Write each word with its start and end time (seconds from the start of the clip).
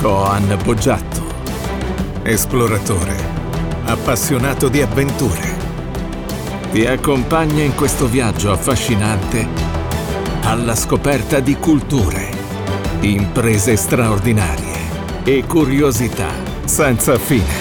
Coan 0.00 0.58
Boggiatto, 0.64 1.20
esploratore, 2.22 3.14
appassionato 3.84 4.70
di 4.70 4.80
avventure. 4.80 5.58
Ti 6.70 6.86
accompagna 6.86 7.62
in 7.62 7.74
questo 7.74 8.06
viaggio 8.06 8.50
affascinante 8.50 9.46
alla 10.44 10.74
scoperta 10.74 11.40
di 11.40 11.54
culture, 11.56 12.30
imprese 13.00 13.76
straordinarie 13.76 15.22
e 15.22 15.44
curiosità 15.44 16.30
senza 16.64 17.18
fine. 17.18 17.52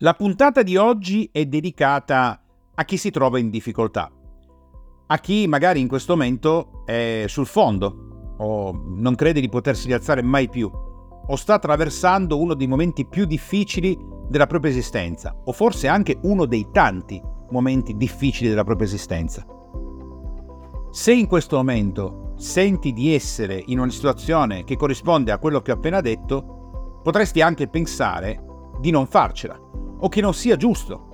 La 0.00 0.12
puntata 0.12 0.62
di 0.62 0.76
oggi 0.76 1.30
è 1.32 1.46
dedicata 1.46 2.42
a 2.74 2.84
chi 2.84 2.98
si 2.98 3.10
trova 3.10 3.38
in 3.38 3.48
difficoltà, 3.48 4.12
a 5.06 5.18
chi 5.20 5.46
magari 5.46 5.80
in 5.80 5.88
questo 5.88 6.12
momento 6.12 6.84
è 6.84 7.24
sul 7.28 7.46
fondo 7.46 8.06
o 8.38 8.78
non 8.84 9.14
crede 9.14 9.40
di 9.40 9.48
potersi 9.48 9.86
rialzare 9.86 10.22
mai 10.22 10.48
più, 10.48 10.70
o 11.28 11.36
sta 11.36 11.54
attraversando 11.54 12.40
uno 12.40 12.54
dei 12.54 12.66
momenti 12.66 13.06
più 13.06 13.24
difficili 13.24 13.98
della 14.28 14.46
propria 14.46 14.70
esistenza, 14.70 15.34
o 15.44 15.52
forse 15.52 15.88
anche 15.88 16.18
uno 16.22 16.46
dei 16.46 16.68
tanti 16.70 17.20
momenti 17.50 17.96
difficili 17.96 18.48
della 18.48 18.64
propria 18.64 18.86
esistenza. 18.86 19.44
Se 20.90 21.12
in 21.12 21.26
questo 21.26 21.56
momento 21.56 22.32
senti 22.36 22.92
di 22.92 23.14
essere 23.14 23.62
in 23.66 23.78
una 23.78 23.90
situazione 23.90 24.64
che 24.64 24.76
corrisponde 24.76 25.32
a 25.32 25.38
quello 25.38 25.60
che 25.60 25.70
ho 25.70 25.74
appena 25.74 26.00
detto, 26.00 27.00
potresti 27.02 27.40
anche 27.40 27.68
pensare 27.68 28.42
di 28.80 28.90
non 28.90 29.06
farcela, 29.06 29.58
o 29.98 30.08
che 30.08 30.20
non 30.20 30.34
sia 30.34 30.56
giusto, 30.56 31.04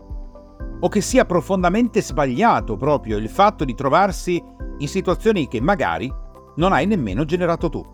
o 0.80 0.88
che 0.88 1.00
sia 1.00 1.24
profondamente 1.24 2.02
sbagliato 2.02 2.76
proprio 2.76 3.16
il 3.16 3.28
fatto 3.28 3.64
di 3.64 3.74
trovarsi 3.74 4.42
in 4.78 4.88
situazioni 4.88 5.46
che 5.46 5.60
magari 5.60 6.12
non 6.56 6.72
hai 6.72 6.86
nemmeno 6.86 7.24
generato 7.24 7.68
tu. 7.68 7.84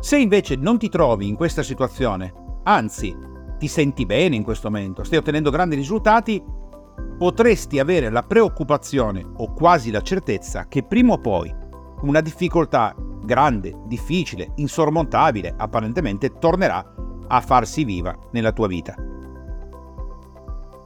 Se 0.00 0.16
invece 0.16 0.56
non 0.56 0.78
ti 0.78 0.88
trovi 0.88 1.28
in 1.28 1.36
questa 1.36 1.62
situazione, 1.62 2.32
anzi 2.64 3.14
ti 3.58 3.68
senti 3.68 4.06
bene 4.06 4.36
in 4.36 4.42
questo 4.42 4.70
momento, 4.70 5.04
stai 5.04 5.18
ottenendo 5.18 5.50
grandi 5.50 5.76
risultati, 5.76 6.42
potresti 7.18 7.78
avere 7.78 8.08
la 8.08 8.22
preoccupazione 8.22 9.24
o 9.36 9.52
quasi 9.52 9.90
la 9.90 10.00
certezza 10.00 10.68
che 10.68 10.82
prima 10.82 11.12
o 11.12 11.18
poi 11.18 11.54
una 12.02 12.22
difficoltà 12.22 12.94
grande, 13.22 13.78
difficile, 13.84 14.52
insormontabile, 14.56 15.54
apparentemente 15.56 16.38
tornerà 16.38 16.94
a 17.28 17.40
farsi 17.40 17.84
viva 17.84 18.16
nella 18.32 18.52
tua 18.52 18.66
vita. 18.66 18.94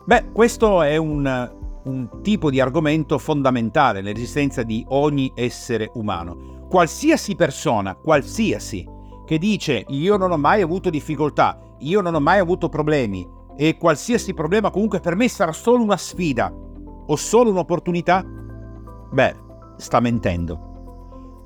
Beh, 0.04 0.32
questo 0.32 0.82
è 0.82 0.96
un, 0.96 1.63
un 1.84 2.20
tipo 2.22 2.50
di 2.50 2.60
argomento 2.60 3.18
fondamentale 3.18 4.00
nell'esistenza 4.00 4.62
di 4.62 4.84
ogni 4.88 5.32
essere 5.34 5.90
umano. 5.94 6.66
Qualsiasi 6.68 7.34
persona, 7.34 7.94
qualsiasi, 7.94 8.86
che 9.24 9.38
dice 9.38 9.84
io 9.88 10.16
non 10.16 10.30
ho 10.30 10.36
mai 10.36 10.62
avuto 10.62 10.90
difficoltà, 10.90 11.58
io 11.80 12.00
non 12.00 12.14
ho 12.14 12.20
mai 12.20 12.38
avuto 12.38 12.68
problemi 12.68 13.26
e 13.56 13.76
qualsiasi 13.76 14.34
problema 14.34 14.70
comunque 14.70 15.00
per 15.00 15.14
me 15.14 15.28
sarà 15.28 15.52
solo 15.52 15.82
una 15.82 15.96
sfida 15.96 16.52
o 17.06 17.16
solo 17.16 17.50
un'opportunità, 17.50 18.24
beh, 19.12 19.36
sta 19.76 20.00
mentendo. 20.00 20.72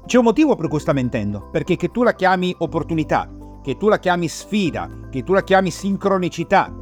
C'è 0.06 0.19
un 0.19 0.25
motivo 0.25 0.56
per 0.56 0.69
cui 0.69 0.80
sta 0.80 0.92
mentendo, 0.92 1.48
perché 1.50 1.77
che 1.77 1.91
tu 1.91 2.02
la 2.02 2.14
chiami 2.14 2.55
opportunità, 2.58 3.28
che 3.62 3.77
tu 3.77 3.89
la 3.89 3.98
chiami 3.98 4.28
sfida, 4.28 4.89
che 5.11 5.23
tu 5.23 5.34
la 5.34 5.42
chiami 5.42 5.70
sincronicità, 5.70 6.73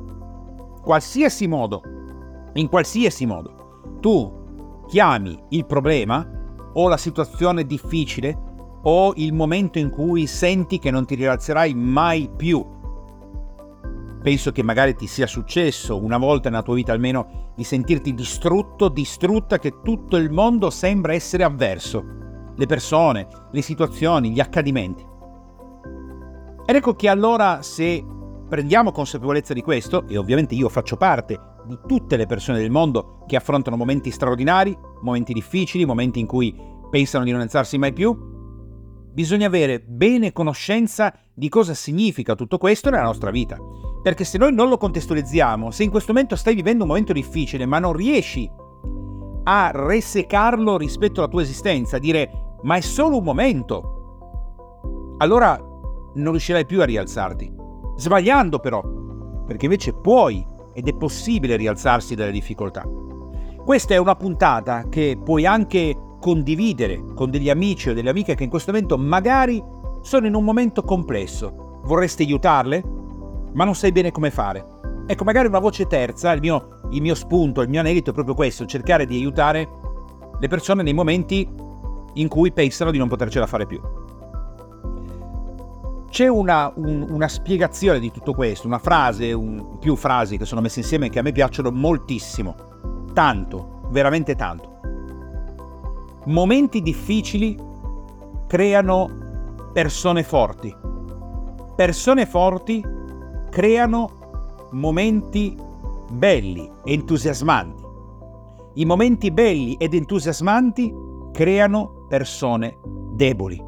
qualsiasi 0.82 1.48
modo 1.48 1.95
in 2.58 2.68
qualsiasi 2.68 3.26
modo 3.26 3.64
tu 4.00 4.84
chiami 4.86 5.38
il 5.50 5.66
problema 5.66 6.26
o 6.74 6.88
la 6.88 6.96
situazione 6.96 7.64
difficile 7.64 8.44
o 8.82 9.12
il 9.16 9.32
momento 9.32 9.78
in 9.78 9.90
cui 9.90 10.26
senti 10.26 10.78
che 10.78 10.90
non 10.90 11.06
ti 11.06 11.16
rialzerai 11.16 11.74
mai 11.74 12.30
più. 12.34 12.64
Penso 14.22 14.52
che 14.52 14.62
magari 14.62 14.94
ti 14.94 15.06
sia 15.06 15.26
successo 15.26 16.00
una 16.02 16.18
volta 16.18 16.50
nella 16.50 16.62
tua 16.62 16.74
vita 16.74 16.92
almeno 16.92 17.52
di 17.56 17.64
sentirti 17.64 18.14
distrutto, 18.14 18.88
distrutta, 18.88 19.58
che 19.58 19.80
tutto 19.82 20.16
il 20.16 20.30
mondo 20.30 20.70
sembra 20.70 21.14
essere 21.14 21.42
avverso. 21.42 22.04
Le 22.54 22.66
persone, 22.66 23.26
le 23.50 23.62
situazioni, 23.62 24.30
gli 24.30 24.40
accadimenti. 24.40 25.04
Ed 26.66 26.74
ecco 26.74 26.94
che 26.94 27.08
allora 27.08 27.62
se 27.62 28.04
prendiamo 28.48 28.92
consapevolezza 28.92 29.52
di 29.52 29.62
questo, 29.62 30.06
e 30.06 30.16
ovviamente 30.16 30.54
io 30.54 30.68
faccio 30.68 30.96
parte 30.96 31.54
di 31.66 31.78
tutte 31.86 32.16
le 32.16 32.26
persone 32.26 32.58
del 32.58 32.70
mondo 32.70 33.24
che 33.26 33.36
affrontano 33.36 33.76
momenti 33.76 34.10
straordinari, 34.10 34.76
momenti 35.02 35.32
difficili, 35.32 35.84
momenti 35.84 36.20
in 36.20 36.26
cui 36.26 36.54
pensano 36.90 37.24
di 37.24 37.32
non 37.32 37.40
alzarsi 37.40 37.76
mai 37.78 37.92
più, 37.92 38.16
bisogna 39.12 39.46
avere 39.46 39.80
bene 39.80 40.32
conoscenza 40.32 41.12
di 41.34 41.48
cosa 41.48 41.74
significa 41.74 42.34
tutto 42.34 42.58
questo 42.58 42.90
nella 42.90 43.02
nostra 43.04 43.30
vita. 43.30 43.58
Perché 44.02 44.24
se 44.24 44.38
noi 44.38 44.52
non 44.52 44.68
lo 44.68 44.76
contestualizziamo, 44.76 45.70
se 45.70 45.82
in 45.82 45.90
questo 45.90 46.12
momento 46.12 46.36
stai 46.36 46.54
vivendo 46.54 46.84
un 46.84 46.90
momento 46.90 47.12
difficile 47.12 47.66
ma 47.66 47.78
non 47.78 47.92
riesci 47.92 48.48
a 49.44 49.70
resecarlo 49.72 50.76
rispetto 50.76 51.20
alla 51.20 51.30
tua 51.30 51.42
esistenza, 51.42 51.96
a 51.96 52.00
dire 52.00 52.58
ma 52.62 52.76
è 52.76 52.80
solo 52.80 53.18
un 53.18 53.24
momento, 53.24 55.16
allora 55.18 55.56
non 56.14 56.30
riuscirai 56.30 56.66
più 56.66 56.80
a 56.80 56.84
rialzarti. 56.84 57.54
Sbagliando 57.96 58.58
però, 58.58 58.82
perché 59.46 59.64
invece 59.64 59.94
puoi 59.94 60.46
ed 60.76 60.88
è 60.88 60.94
possibile 60.94 61.56
rialzarsi 61.56 62.14
dalle 62.14 62.30
difficoltà. 62.30 62.86
Questa 63.64 63.94
è 63.94 63.96
una 63.96 64.14
puntata 64.14 64.84
che 64.90 65.18
puoi 65.24 65.46
anche 65.46 65.96
condividere 66.20 67.02
con 67.14 67.30
degli 67.30 67.48
amici 67.48 67.88
o 67.88 67.94
delle 67.94 68.10
amiche 68.10 68.34
che 68.34 68.44
in 68.44 68.50
questo 68.50 68.72
momento 68.72 68.98
magari 68.98 69.62
sono 70.02 70.26
in 70.26 70.34
un 70.34 70.44
momento 70.44 70.82
complesso. 70.82 71.80
Vorresti 71.82 72.24
aiutarle, 72.24 72.84
ma 73.54 73.64
non 73.64 73.74
sai 73.74 73.90
bene 73.90 74.12
come 74.12 74.30
fare. 74.30 74.74
Ecco, 75.06 75.24
magari 75.24 75.48
una 75.48 75.60
voce 75.60 75.86
terza, 75.86 76.30
il 76.32 76.40
mio, 76.40 76.80
il 76.90 77.00
mio 77.00 77.14
spunto, 77.14 77.62
il 77.62 77.70
mio 77.70 77.80
anelito 77.80 78.10
è 78.10 78.12
proprio 78.12 78.34
questo, 78.34 78.66
cercare 78.66 79.06
di 79.06 79.16
aiutare 79.16 79.66
le 80.38 80.48
persone 80.48 80.82
nei 80.82 80.92
momenti 80.92 81.48
in 82.14 82.28
cui 82.28 82.52
pensano 82.52 82.90
di 82.90 82.98
non 82.98 83.08
potercela 83.08 83.46
fare 83.46 83.64
più. 83.64 83.80
C'è 86.16 86.28
una, 86.28 86.72
un, 86.76 87.06
una, 87.10 87.28
spiegazione 87.28 87.98
di 87.98 88.10
tutto 88.10 88.32
questo, 88.32 88.66
una 88.66 88.78
frase, 88.78 89.34
un, 89.34 89.76
più 89.78 89.96
frasi 89.96 90.38
che 90.38 90.46
sono 90.46 90.62
messe 90.62 90.78
insieme 90.78 91.10
che 91.10 91.18
a 91.18 91.22
me 91.22 91.30
piacciono 91.30 91.70
moltissimo. 91.70 92.54
Tanto, 93.12 93.82
veramente 93.90 94.34
tanto. 94.34 94.80
Momenti 96.24 96.80
difficili 96.80 97.54
creano 98.46 99.68
persone 99.74 100.22
forti. 100.22 100.74
Persone 101.76 102.24
forti 102.24 102.82
creano 103.50 104.68
momenti 104.70 105.54
belli, 106.12 106.66
entusiasmanti. 106.84 107.84
I 108.76 108.86
momenti 108.86 109.30
belli 109.30 109.74
ed 109.74 109.92
entusiasmanti 109.92 110.94
creano 111.30 112.06
persone 112.08 112.78
deboli. 113.12 113.62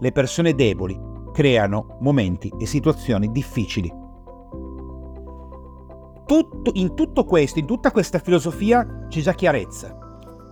Le 0.00 0.12
persone 0.12 0.54
deboli 0.54 1.12
creano 1.34 1.96
momenti 1.98 2.50
e 2.56 2.64
situazioni 2.64 3.32
difficili. 3.32 3.92
Tutto, 6.24 6.70
in 6.74 6.94
tutto 6.94 7.24
questo, 7.24 7.58
in 7.58 7.66
tutta 7.66 7.90
questa 7.90 8.20
filosofia 8.20 9.06
c'è 9.08 9.20
già 9.20 9.34
chiarezza. 9.34 9.98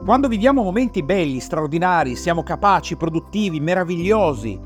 Quando 0.04 0.26
viviamo 0.26 0.65
momenti 0.65 1.04
belli, 1.04 1.38
straordinari, 1.38 2.16
siamo 2.16 2.43
capaci, 2.43 2.97
produttivi, 2.97 3.60
meravigliosi, 3.60 4.60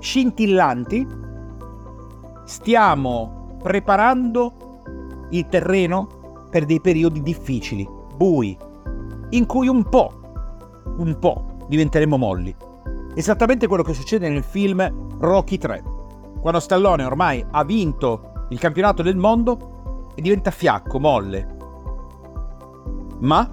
scintillanti, 0.00 1.06
stiamo 2.44 3.58
preparando 3.62 5.26
il 5.30 5.46
terreno 5.48 6.46
per 6.50 6.64
dei 6.64 6.80
periodi 6.80 7.20
difficili, 7.20 7.86
bui, 8.16 8.56
in 9.30 9.44
cui 9.44 9.68
un 9.68 9.86
po', 9.86 10.12
un 10.96 11.18
po' 11.18 11.66
diventeremo 11.68 12.16
molli. 12.16 12.56
Esattamente 13.18 13.66
quello 13.66 13.82
che 13.82 13.94
succede 13.94 14.28
nel 14.28 14.44
film 14.44 15.16
Rocky 15.18 15.58
3, 15.58 15.82
quando 16.40 16.60
Stallone 16.60 17.02
ormai 17.02 17.44
ha 17.50 17.64
vinto 17.64 18.46
il 18.50 18.60
campionato 18.60 19.02
del 19.02 19.16
mondo 19.16 20.10
e 20.14 20.22
diventa 20.22 20.52
fiacco, 20.52 21.00
molle. 21.00 21.56
Ma 23.18 23.52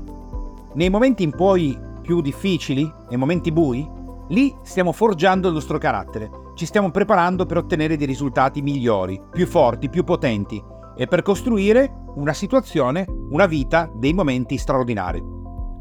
nei 0.72 0.90
momenti 0.92 1.24
in 1.24 1.32
poi 1.32 1.76
più 2.04 2.22
difficili, 2.22 2.84
nei 3.10 3.18
momenti 3.18 3.52
bui, 3.52 3.90
lì 4.28 4.56
stiamo 4.62 4.92
forgiando 4.92 5.48
il 5.48 5.56
nostro 5.56 5.80
carattere, 5.80 6.30
ci 6.54 6.68
stiamo 6.68 6.92
preparando 6.92 7.48
per 7.48 7.58
ottenere 7.58 7.98
dei 7.98 8.06
risultati 8.06 8.62
migliori, 8.62 9.20
più 9.32 9.48
forti, 9.48 9.90
più 9.90 10.04
potenti 10.04 10.64
e 10.96 11.08
per 11.08 11.24
costruire 11.24 12.04
una 12.14 12.34
situazione, 12.34 13.08
una 13.32 13.48
vita, 13.48 13.90
dei 13.96 14.14
momenti 14.14 14.60
straordinari. 14.60 15.24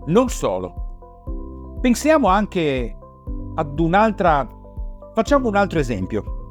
Non 0.07 0.31
solo. 0.31 1.77
Pensiamo 1.83 2.29
anche 2.29 2.97
ad 3.55 3.79
un'altra... 3.79 4.47
Facciamo 5.15 5.49
un 5.49 5.57
altro 5.57 5.79
esempio. 5.79 6.43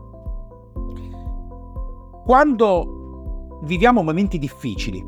Quando 2.25 3.59
viviamo 3.63 4.01
momenti 4.01 4.39
difficili, 4.39 5.05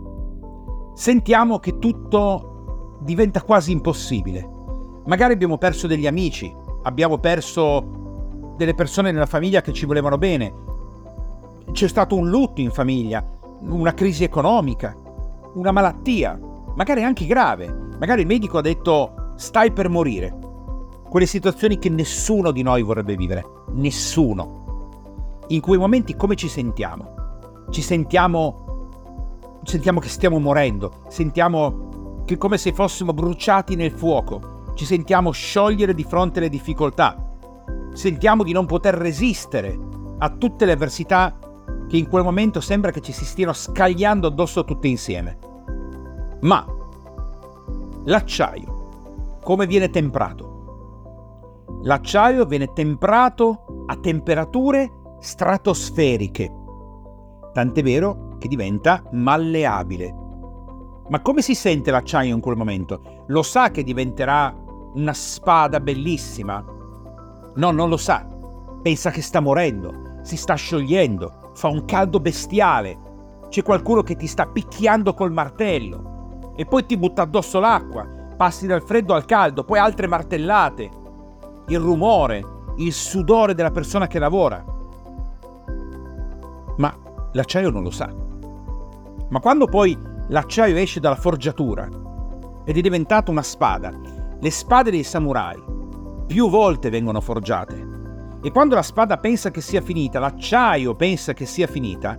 sentiamo 0.93 1.59
che 1.59 1.79
tutto 1.79 2.97
diventa 2.99 3.41
quasi 3.41 3.71
impossibile. 3.71 4.49
Magari 5.05 5.33
abbiamo 5.33 5.57
perso 5.57 5.87
degli 5.87 6.07
amici, 6.07 6.53
abbiamo 6.83 7.17
perso 7.19 8.53
delle 8.57 8.73
persone 8.73 9.11
nella 9.11 9.25
famiglia 9.25 9.61
che 9.61 9.71
ci 9.71 9.85
volevano 9.85 10.17
bene. 10.17 10.53
C'è 11.71 11.87
stato 11.87 12.15
un 12.15 12.29
lutto 12.29 12.61
in 12.61 12.71
famiglia, 12.71 13.25
una 13.61 13.93
crisi 13.93 14.23
economica, 14.23 14.95
una 15.53 15.71
malattia, 15.71 16.39
magari 16.75 17.03
anche 17.03 17.25
grave. 17.25 17.73
Magari 17.99 18.21
il 18.21 18.27
medico 18.27 18.57
ha 18.57 18.61
detto 18.61 19.31
stai 19.35 19.71
per 19.71 19.89
morire. 19.89 20.37
Quelle 21.09 21.25
situazioni 21.25 21.77
che 21.77 21.89
nessuno 21.89 22.51
di 22.51 22.61
noi 22.61 22.81
vorrebbe 22.81 23.15
vivere. 23.15 23.45
Nessuno. 23.73 25.43
In 25.47 25.61
quei 25.61 25.77
momenti 25.77 26.15
come 26.15 26.35
ci 26.35 26.47
sentiamo? 26.47 27.13
Ci 27.69 27.81
sentiamo 27.81 28.65
sentiamo 29.65 29.99
che 29.99 30.09
stiamo 30.09 30.39
morendo, 30.39 31.01
sentiamo 31.07 32.21
che 32.25 32.37
come 32.37 32.57
se 32.57 32.71
fossimo 32.71 33.13
bruciati 33.13 33.75
nel 33.75 33.91
fuoco, 33.91 34.63
ci 34.75 34.85
sentiamo 34.85 35.31
sciogliere 35.31 35.93
di 35.93 36.03
fronte 36.03 36.39
alle 36.39 36.49
difficoltà, 36.49 37.15
sentiamo 37.93 38.43
di 38.43 38.51
non 38.51 38.65
poter 38.65 38.93
resistere 38.93 39.77
a 40.19 40.29
tutte 40.29 40.65
le 40.65 40.73
avversità 40.73 41.37
che 41.87 41.97
in 41.97 42.07
quel 42.07 42.23
momento 42.23 42.61
sembra 42.61 42.91
che 42.91 43.01
ci 43.01 43.11
si 43.11 43.25
stiano 43.25 43.53
scagliando 43.53 44.27
addosso 44.27 44.63
tutte 44.63 44.87
insieme. 44.87 45.37
Ma 46.41 46.65
l'acciaio, 48.05 49.39
come 49.43 49.65
viene 49.65 49.89
temprato? 49.89 50.54
L'acciaio 51.83 52.45
viene 52.45 52.73
temprato 52.73 53.83
a 53.87 53.95
temperature 53.97 55.17
stratosferiche, 55.19 56.51
tant'è 57.53 57.83
vero 57.83 58.35
che 58.37 58.47
diventa 58.47 59.03
malleabile. 59.11 60.15
Ma 61.07 61.21
come 61.21 61.41
si 61.41 61.53
sente 61.53 61.91
l'acciaio 61.91 62.33
in 62.33 62.41
quel 62.41 62.57
momento? 62.57 63.23
Lo 63.27 63.43
sa 63.43 63.69
che 63.69 63.83
diventerà 63.83 64.55
una 64.93 65.13
spada 65.13 65.79
bellissima? 65.79 66.63
No, 67.55 67.71
non 67.71 67.89
lo 67.89 67.97
sa. 67.97 68.25
Pensa 68.81 69.11
che 69.11 69.21
sta 69.21 69.39
morendo, 69.39 70.19
si 70.21 70.35
sta 70.37 70.55
sciogliendo, 70.55 71.51
fa 71.53 71.67
un 71.67 71.85
caldo 71.85 72.19
bestiale. 72.19 72.97
C'è 73.49 73.63
qualcuno 73.63 74.01
che 74.01 74.15
ti 74.15 74.27
sta 74.27 74.47
picchiando 74.47 75.13
col 75.13 75.31
martello. 75.31 76.53
E 76.55 76.65
poi 76.65 76.85
ti 76.85 76.97
butta 76.97 77.23
addosso 77.23 77.59
l'acqua, 77.59 78.07
passi 78.35 78.65
dal 78.65 78.83
freddo 78.83 79.13
al 79.13 79.25
caldo, 79.25 79.63
poi 79.63 79.79
altre 79.79 80.07
martellate. 80.07 80.89
Il 81.67 81.79
rumore, 81.79 82.43
il 82.77 82.93
sudore 82.93 83.53
della 83.53 83.71
persona 83.71 84.07
che 84.07 84.19
lavora. 84.19 84.63
Ma 86.77 86.95
l'acciaio 87.31 87.69
non 87.69 87.83
lo 87.83 87.91
sa. 87.91 88.13
Ma 89.29 89.39
quando 89.39 89.65
poi 89.65 89.97
l'acciaio 90.27 90.75
esce 90.77 90.99
dalla 90.99 91.15
forgiatura 91.15 91.89
ed 92.63 92.77
è 92.77 92.81
diventato 92.81 93.31
una 93.31 93.43
spada, 93.43 93.91
le 94.39 94.51
spade 94.51 94.91
dei 94.91 95.03
samurai 95.03 95.61
più 96.25 96.49
volte 96.49 96.89
vengono 96.89 97.21
forgiate. 97.21 97.93
E 98.41 98.51
quando 98.51 98.75
la 98.75 98.83
spada 98.83 99.17
pensa 99.17 99.49
che 99.51 99.61
sia 99.61 99.81
finita, 99.81 100.19
l'acciaio 100.19 100.95
pensa 100.95 101.33
che 101.33 101.45
sia 101.45 101.67
finita, 101.67 102.17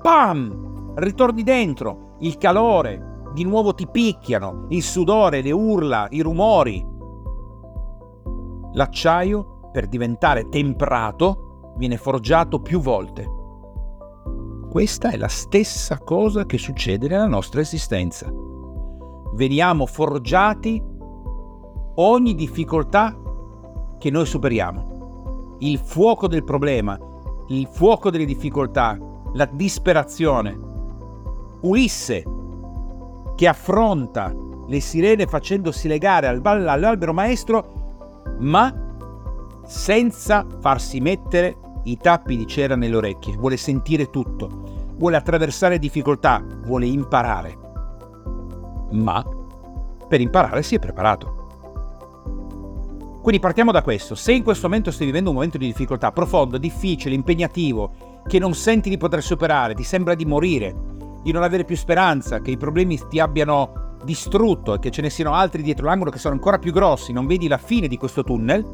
pam! 0.00 0.94
Ritorni 0.94 1.42
dentro, 1.42 2.16
il 2.20 2.38
calore, 2.38 3.20
di 3.34 3.44
nuovo 3.44 3.74
ti 3.74 3.86
picchiano, 3.86 4.66
il 4.70 4.82
sudore, 4.82 5.42
le 5.42 5.52
urla, 5.52 6.08
i 6.10 6.20
rumori. 6.22 6.84
L'acciaio, 8.78 9.70
per 9.72 9.88
diventare 9.88 10.48
temprato, 10.48 11.72
viene 11.78 11.96
forgiato 11.96 12.60
più 12.60 12.78
volte. 12.80 13.28
Questa 14.70 15.10
è 15.10 15.16
la 15.16 15.26
stessa 15.26 15.98
cosa 15.98 16.46
che 16.46 16.58
succede 16.58 17.08
nella 17.08 17.26
nostra 17.26 17.60
esistenza. 17.60 18.32
Veniamo 19.34 19.84
forgiati 19.84 20.80
ogni 21.96 22.34
difficoltà 22.36 23.18
che 23.98 24.10
noi 24.10 24.26
superiamo. 24.26 25.56
Il 25.58 25.78
fuoco 25.78 26.28
del 26.28 26.44
problema, 26.44 26.96
il 27.48 27.66
fuoco 27.66 28.10
delle 28.10 28.26
difficoltà, 28.26 28.96
la 29.32 29.48
disperazione. 29.52 30.56
Ulisse, 31.62 32.22
che 33.34 33.48
affronta 33.48 34.32
le 34.68 34.80
sirene 34.80 35.26
facendosi 35.26 35.88
legare 35.88 36.28
all'albero 36.28 37.12
maestro, 37.12 37.77
ma 38.38 38.72
senza 39.64 40.46
farsi 40.60 41.00
mettere 41.00 41.56
i 41.84 41.96
tappi 41.96 42.36
di 42.36 42.46
cera 42.46 42.76
nelle 42.76 42.96
orecchie, 42.96 43.36
vuole 43.36 43.56
sentire 43.56 44.10
tutto, 44.10 44.94
vuole 44.96 45.16
attraversare 45.16 45.78
difficoltà, 45.78 46.44
vuole 46.64 46.86
imparare. 46.86 47.56
Ma 48.92 49.24
per 50.08 50.20
imparare 50.20 50.62
si 50.62 50.74
è 50.74 50.78
preparato. 50.78 51.36
Quindi 53.20 53.40
partiamo 53.40 53.72
da 53.72 53.82
questo. 53.82 54.14
Se 54.14 54.32
in 54.32 54.42
questo 54.42 54.68
momento 54.68 54.90
stai 54.90 55.06
vivendo 55.06 55.28
un 55.28 55.36
momento 55.36 55.58
di 55.58 55.66
difficoltà 55.66 56.12
profondo, 56.12 56.56
difficile, 56.56 57.14
impegnativo, 57.14 58.22
che 58.26 58.38
non 58.38 58.54
senti 58.54 58.88
di 58.88 58.96
poter 58.96 59.22
superare, 59.22 59.74
ti 59.74 59.82
sembra 59.82 60.14
di 60.14 60.24
morire, 60.24 60.74
di 61.22 61.32
non 61.32 61.42
avere 61.42 61.64
più 61.64 61.76
speranza, 61.76 62.40
che 62.40 62.52
i 62.52 62.56
problemi 62.56 62.98
ti 63.08 63.20
abbiano 63.20 63.87
distrutto 64.04 64.74
e 64.74 64.78
che 64.78 64.90
ce 64.90 65.02
ne 65.02 65.10
siano 65.10 65.34
altri 65.34 65.62
dietro 65.62 65.86
l'angolo 65.86 66.10
che 66.10 66.18
sono 66.18 66.34
ancora 66.34 66.58
più 66.58 66.72
grossi, 66.72 67.12
non 67.12 67.26
vedi 67.26 67.48
la 67.48 67.58
fine 67.58 67.88
di 67.88 67.96
questo 67.96 68.24
tunnel, 68.24 68.64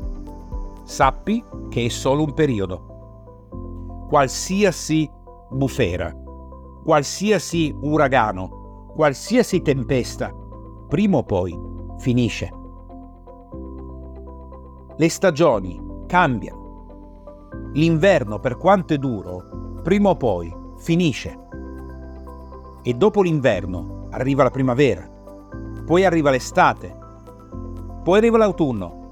sappi 0.84 1.42
che 1.68 1.84
è 1.84 1.88
solo 1.88 2.22
un 2.22 2.34
periodo 2.34 2.92
qualsiasi 4.08 5.10
bufera, 5.50 6.14
qualsiasi 6.84 7.74
uragano, 7.80 8.92
qualsiasi 8.94 9.60
tempesta, 9.62 10.32
prima 10.88 11.16
o 11.16 11.24
poi 11.24 11.58
finisce. 11.98 12.52
Le 14.96 15.08
stagioni 15.08 15.82
cambiano. 16.06 16.62
L'inverno, 17.72 18.38
per 18.38 18.56
quanto 18.56 18.94
è 18.94 18.98
duro, 18.98 19.80
prima 19.82 20.10
o 20.10 20.16
poi 20.16 20.54
finisce. 20.76 21.36
E 22.82 22.94
dopo 22.94 23.22
l'inverno 23.22 24.06
arriva 24.10 24.44
la 24.44 24.50
primavera, 24.50 25.10
poi 25.84 26.04
arriva 26.04 26.30
l'estate, 26.30 26.96
poi 28.02 28.18
arriva 28.18 28.38
l'autunno. 28.38 29.02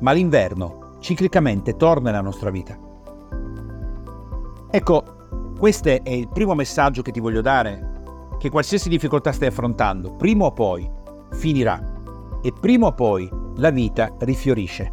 Ma 0.00 0.12
l'inverno 0.12 0.96
ciclicamente 1.00 1.76
torna 1.76 2.10
nella 2.10 2.22
nostra 2.22 2.50
vita. 2.50 2.78
Ecco, 4.70 5.04
questo 5.58 5.88
è 5.88 6.10
il 6.10 6.28
primo 6.28 6.54
messaggio 6.54 7.02
che 7.02 7.12
ti 7.12 7.20
voglio 7.20 7.40
dare, 7.40 7.92
che 8.38 8.50
qualsiasi 8.50 8.88
difficoltà 8.88 9.32
stai 9.32 9.48
affrontando, 9.48 10.14
prima 10.14 10.46
o 10.46 10.52
poi 10.52 10.90
finirà 11.30 11.92
e 12.42 12.52
prima 12.52 12.86
o 12.86 12.92
poi 12.92 13.30
la 13.56 13.70
vita 13.70 14.14
rifiorisce. 14.18 14.92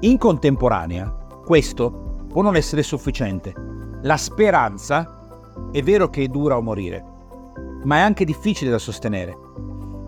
In 0.00 0.18
contemporanea, 0.18 1.08
questo 1.44 2.26
può 2.28 2.42
non 2.42 2.56
essere 2.56 2.82
sufficiente. 2.82 3.54
La 4.02 4.16
speranza 4.16 5.40
è 5.72 5.82
vero 5.82 6.10
che 6.10 6.28
dura 6.28 6.56
o 6.56 6.62
morire, 6.62 7.04
ma 7.84 7.96
è 7.96 8.00
anche 8.00 8.24
difficile 8.24 8.70
da 8.70 8.78
sostenere. 8.78 9.46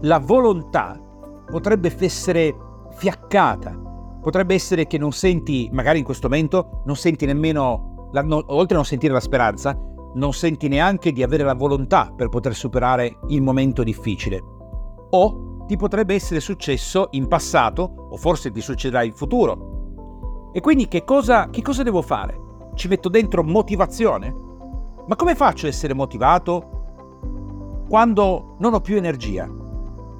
La 0.02 0.18
volontà 0.18 0.98
potrebbe 1.50 1.94
essere 1.98 2.56
fiaccata, 2.92 3.78
potrebbe 4.22 4.54
essere 4.54 4.86
che 4.86 4.96
non 4.96 5.12
senti, 5.12 5.68
magari 5.72 5.98
in 5.98 6.04
questo 6.04 6.28
momento, 6.28 6.82
non 6.86 6.96
senti 6.96 7.26
nemmeno 7.26 8.08
la, 8.12 8.22
no, 8.22 8.42
oltre 8.46 8.74
a 8.74 8.76
non 8.76 8.86
sentire 8.86 9.12
la 9.12 9.20
speranza, 9.20 9.78
non 10.14 10.32
senti 10.32 10.68
neanche 10.68 11.12
di 11.12 11.22
avere 11.22 11.44
la 11.44 11.54
volontà 11.54 12.12
per 12.16 12.30
poter 12.30 12.54
superare 12.54 13.18
il 13.28 13.42
momento 13.42 13.82
difficile. 13.82 14.42
O 15.10 15.64
ti 15.66 15.76
potrebbe 15.76 16.14
essere 16.14 16.40
successo 16.40 17.08
in 17.10 17.28
passato, 17.28 18.06
o 18.10 18.16
forse 18.16 18.50
ti 18.50 18.62
succederà 18.62 19.02
in 19.02 19.12
futuro. 19.12 20.50
E 20.52 20.60
quindi 20.60 20.88
che 20.88 21.04
cosa, 21.04 21.50
che 21.50 21.60
cosa 21.60 21.82
devo 21.82 22.00
fare? 22.00 22.38
Ci 22.74 22.88
metto 22.88 23.10
dentro 23.10 23.44
motivazione? 23.44 24.34
Ma 25.06 25.14
come 25.14 25.34
faccio 25.34 25.66
ad 25.66 25.72
essere 25.72 25.92
motivato 25.92 26.78
quando 27.86 28.56
non 28.60 28.72
ho 28.72 28.80
più 28.80 28.96
energia? 28.96 29.59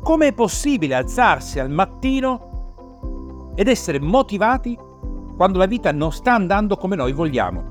Come 0.03 0.29
è 0.29 0.33
possibile 0.33 0.95
alzarsi 0.95 1.61
al 1.61 1.71
mattino 1.71 3.53
ed 3.55 3.69
essere 3.69 4.01
motivati 4.01 4.79
quando 5.37 5.59
la 5.59 5.67
vita 5.67 5.93
non 5.93 6.11
sta 6.11 6.33
andando 6.35 6.77
come 6.77 6.97
noi 6.97 7.13
vogliamo? 7.13 7.63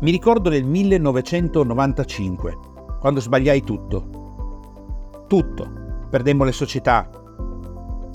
Mi 0.00 0.10
ricordo 0.10 0.50
nel 0.50 0.64
1995, 0.64 2.58
quando 3.00 3.20
sbagliai 3.20 3.62
tutto. 3.62 5.24
Tutto. 5.26 5.70
Perdemmo 6.10 6.44
le 6.44 6.52
società. 6.52 7.08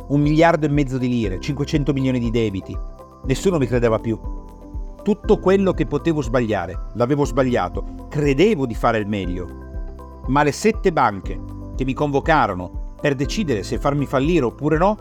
Un 0.09 0.21
miliardo 0.21 0.67
e 0.67 0.69
mezzo 0.69 0.99
di 0.99 1.07
lire, 1.07 1.39
500 1.39 1.91
milioni 1.91 2.19
di 2.19 2.29
debiti. 2.29 2.77
Nessuno 3.25 3.57
mi 3.57 3.65
credeva 3.65 3.97
più. 3.97 4.19
Tutto 5.01 5.39
quello 5.39 5.73
che 5.73 5.87
potevo 5.87 6.21
sbagliare, 6.21 6.89
l'avevo 6.93 7.25
sbagliato. 7.25 8.05
Credevo 8.09 8.67
di 8.67 8.75
fare 8.75 8.99
il 8.99 9.07
meglio. 9.07 9.47
Ma 10.27 10.43
le 10.43 10.51
sette 10.51 10.93
banche 10.93 11.60
che 11.81 11.85
mi 11.85 11.93
convocarono 11.93 12.93
per 13.01 13.15
decidere 13.15 13.63
se 13.63 13.79
farmi 13.79 14.05
fallire 14.05 14.45
oppure 14.45 14.77
no, 14.77 14.97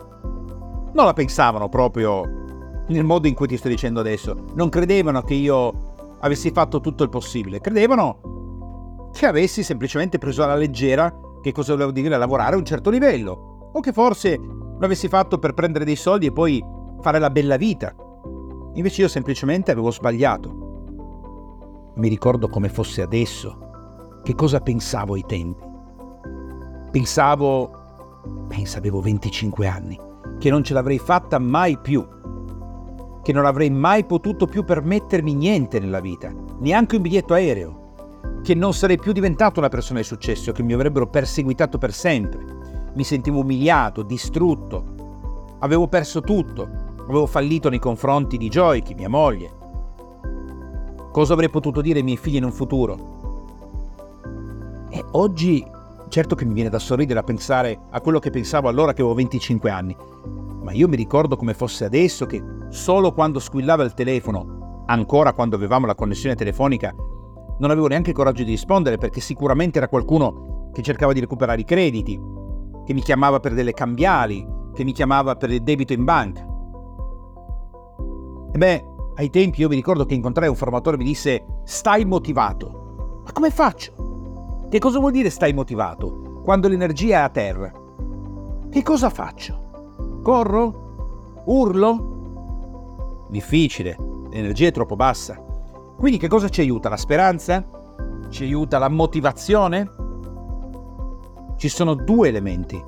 non 0.93 1.05
la 1.05 1.13
pensavano 1.13 1.69
proprio 1.69 2.23
nel 2.87 3.03
modo 3.03 3.27
in 3.27 3.35
cui 3.35 3.47
ti 3.47 3.55
sto 3.55 3.67
dicendo 3.67 3.99
adesso. 3.99 4.35
Non 4.55 4.69
credevano 4.69 5.21
che 5.21 5.35
io 5.35 6.17
avessi 6.21 6.49
fatto 6.49 6.79
tutto 6.79 7.03
il 7.03 7.09
possibile, 7.09 7.61
credevano 7.61 9.09
che 9.13 9.27
avessi 9.27 9.61
semplicemente 9.61 10.17
preso 10.17 10.43
alla 10.43 10.55
leggera 10.55 11.13
che 11.41 11.51
cosa 11.51 11.73
volevo 11.73 11.91
dire 11.91 12.17
lavorare 12.17 12.55
a 12.55 12.57
un 12.57 12.65
certo 12.65 12.89
livello, 12.89 13.69
o 13.73 13.79
che 13.79 13.91
forse 13.91 14.37
lo 14.37 14.83
avessi 14.83 15.07
fatto 15.07 15.37
per 15.37 15.53
prendere 15.53 15.85
dei 15.85 15.95
soldi 15.95 16.25
e 16.25 16.31
poi 16.31 16.63
fare 16.99 17.19
la 17.19 17.29
bella 17.29 17.57
vita. 17.57 17.93
Invece 18.73 19.01
io 19.01 19.07
semplicemente 19.07 19.69
avevo 19.69 19.91
sbagliato. 19.91 21.93
Mi 21.95 22.07
ricordo 22.07 22.47
come 22.47 22.69
fosse 22.69 23.03
adesso, 23.03 24.21
che 24.23 24.33
cosa 24.33 24.61
pensavo 24.61 25.13
ai 25.13 25.23
tempi. 25.27 25.69
Pensavo, 26.91 27.71
pensa 28.49 28.79
avevo 28.79 28.99
25 28.99 29.65
anni, 29.65 29.97
che 30.37 30.49
non 30.49 30.61
ce 30.61 30.73
l'avrei 30.73 30.99
fatta 30.99 31.39
mai 31.39 31.77
più, 31.77 32.05
che 33.23 33.31
non 33.31 33.45
avrei 33.45 33.69
mai 33.69 34.03
potuto 34.03 34.45
più 34.45 34.65
permettermi 34.65 35.33
niente 35.33 35.79
nella 35.79 36.01
vita, 36.01 36.33
neanche 36.59 36.97
un 36.97 37.01
biglietto 37.01 37.33
aereo, 37.33 38.39
che 38.43 38.55
non 38.55 38.73
sarei 38.73 38.97
più 38.97 39.13
diventato 39.13 39.59
una 39.59 39.69
persona 39.69 39.99
di 39.99 40.05
successo, 40.05 40.51
che 40.51 40.63
mi 40.63 40.73
avrebbero 40.73 41.07
perseguitato 41.07 41.77
per 41.77 41.93
sempre. 41.93 42.59
Mi 42.93 43.05
sentivo 43.05 43.39
umiliato, 43.39 44.01
distrutto, 44.01 45.55
avevo 45.59 45.87
perso 45.87 46.19
tutto, 46.19 46.67
avevo 47.03 47.25
fallito 47.25 47.69
nei 47.69 47.79
confronti 47.79 48.35
di 48.35 48.49
Joyke, 48.49 48.95
mia 48.95 49.07
moglie. 49.07 49.59
Cosa 51.13 51.31
avrei 51.31 51.49
potuto 51.49 51.79
dire 51.79 51.99
ai 51.99 52.03
miei 52.03 52.17
figli 52.17 52.35
in 52.35 52.43
un 52.43 52.51
futuro? 52.51 53.19
E 54.89 55.05
oggi, 55.11 55.65
certo 56.11 56.35
che 56.35 56.43
mi 56.43 56.53
viene 56.53 56.69
da 56.69 56.77
sorridere 56.77 57.19
a 57.19 57.23
pensare 57.23 57.79
a 57.89 58.01
quello 58.01 58.19
che 58.19 58.31
pensavo 58.31 58.67
allora 58.67 58.91
che 58.91 58.99
avevo 58.99 59.15
25 59.15 59.69
anni, 59.69 59.95
ma 60.61 60.73
io 60.73 60.89
mi 60.89 60.97
ricordo 60.97 61.37
come 61.37 61.53
fosse 61.53 61.85
adesso 61.85 62.25
che 62.25 62.43
solo 62.67 63.13
quando 63.13 63.39
squillava 63.39 63.85
il 63.85 63.93
telefono, 63.93 64.83
ancora 64.87 65.31
quando 65.31 65.55
avevamo 65.55 65.85
la 65.85 65.95
connessione 65.95 66.35
telefonica, 66.35 66.93
non 67.59 67.71
avevo 67.71 67.87
neanche 67.87 68.09
il 68.09 68.15
coraggio 68.15 68.43
di 68.43 68.51
rispondere 68.51 68.97
perché 68.97 69.21
sicuramente 69.21 69.77
era 69.77 69.87
qualcuno 69.87 70.69
che 70.73 70.81
cercava 70.81 71.13
di 71.13 71.21
recuperare 71.21 71.61
i 71.61 71.65
crediti, 71.65 72.19
che 72.85 72.93
mi 72.93 73.01
chiamava 73.01 73.39
per 73.39 73.53
delle 73.53 73.71
cambiali, 73.71 74.45
che 74.73 74.83
mi 74.83 74.91
chiamava 74.91 75.35
per 75.35 75.49
il 75.49 75.63
debito 75.63 75.93
in 75.93 76.03
banca. 76.03 76.45
E 78.51 78.57
beh, 78.57 78.85
ai 79.15 79.29
tempi 79.29 79.61
io 79.61 79.69
mi 79.69 79.75
ricordo 79.75 80.05
che 80.05 80.13
incontrai 80.13 80.49
un 80.49 80.55
formatore 80.55 80.97
e 80.97 80.99
mi 80.99 81.05
disse 81.05 81.45
stai 81.63 82.03
motivato. 82.03 83.21
Ma 83.23 83.31
come 83.31 83.49
faccio? 83.49 84.10
Che 84.71 84.79
cosa 84.79 84.99
vuol 84.99 85.11
dire 85.11 85.29
stai 85.29 85.51
motivato? 85.51 86.39
Quando 86.45 86.69
l'energia 86.69 87.17
è 87.17 87.21
a 87.23 87.29
terra. 87.29 87.69
Che 88.69 88.83
cosa 88.83 89.09
faccio? 89.09 90.21
Corro? 90.23 91.41
Urlo? 91.43 93.25
Difficile, 93.27 93.97
l'energia 94.29 94.67
è 94.69 94.71
troppo 94.71 94.95
bassa. 94.95 95.35
Quindi 95.97 96.17
che 96.17 96.29
cosa 96.29 96.47
ci 96.47 96.61
aiuta? 96.61 96.87
La 96.87 96.95
speranza? 96.95 97.65
Ci 98.29 98.43
aiuta 98.43 98.77
la 98.77 98.87
motivazione? 98.87 99.91
Ci 101.57 101.67
sono 101.67 101.93
due 101.93 102.29
elementi 102.29 102.81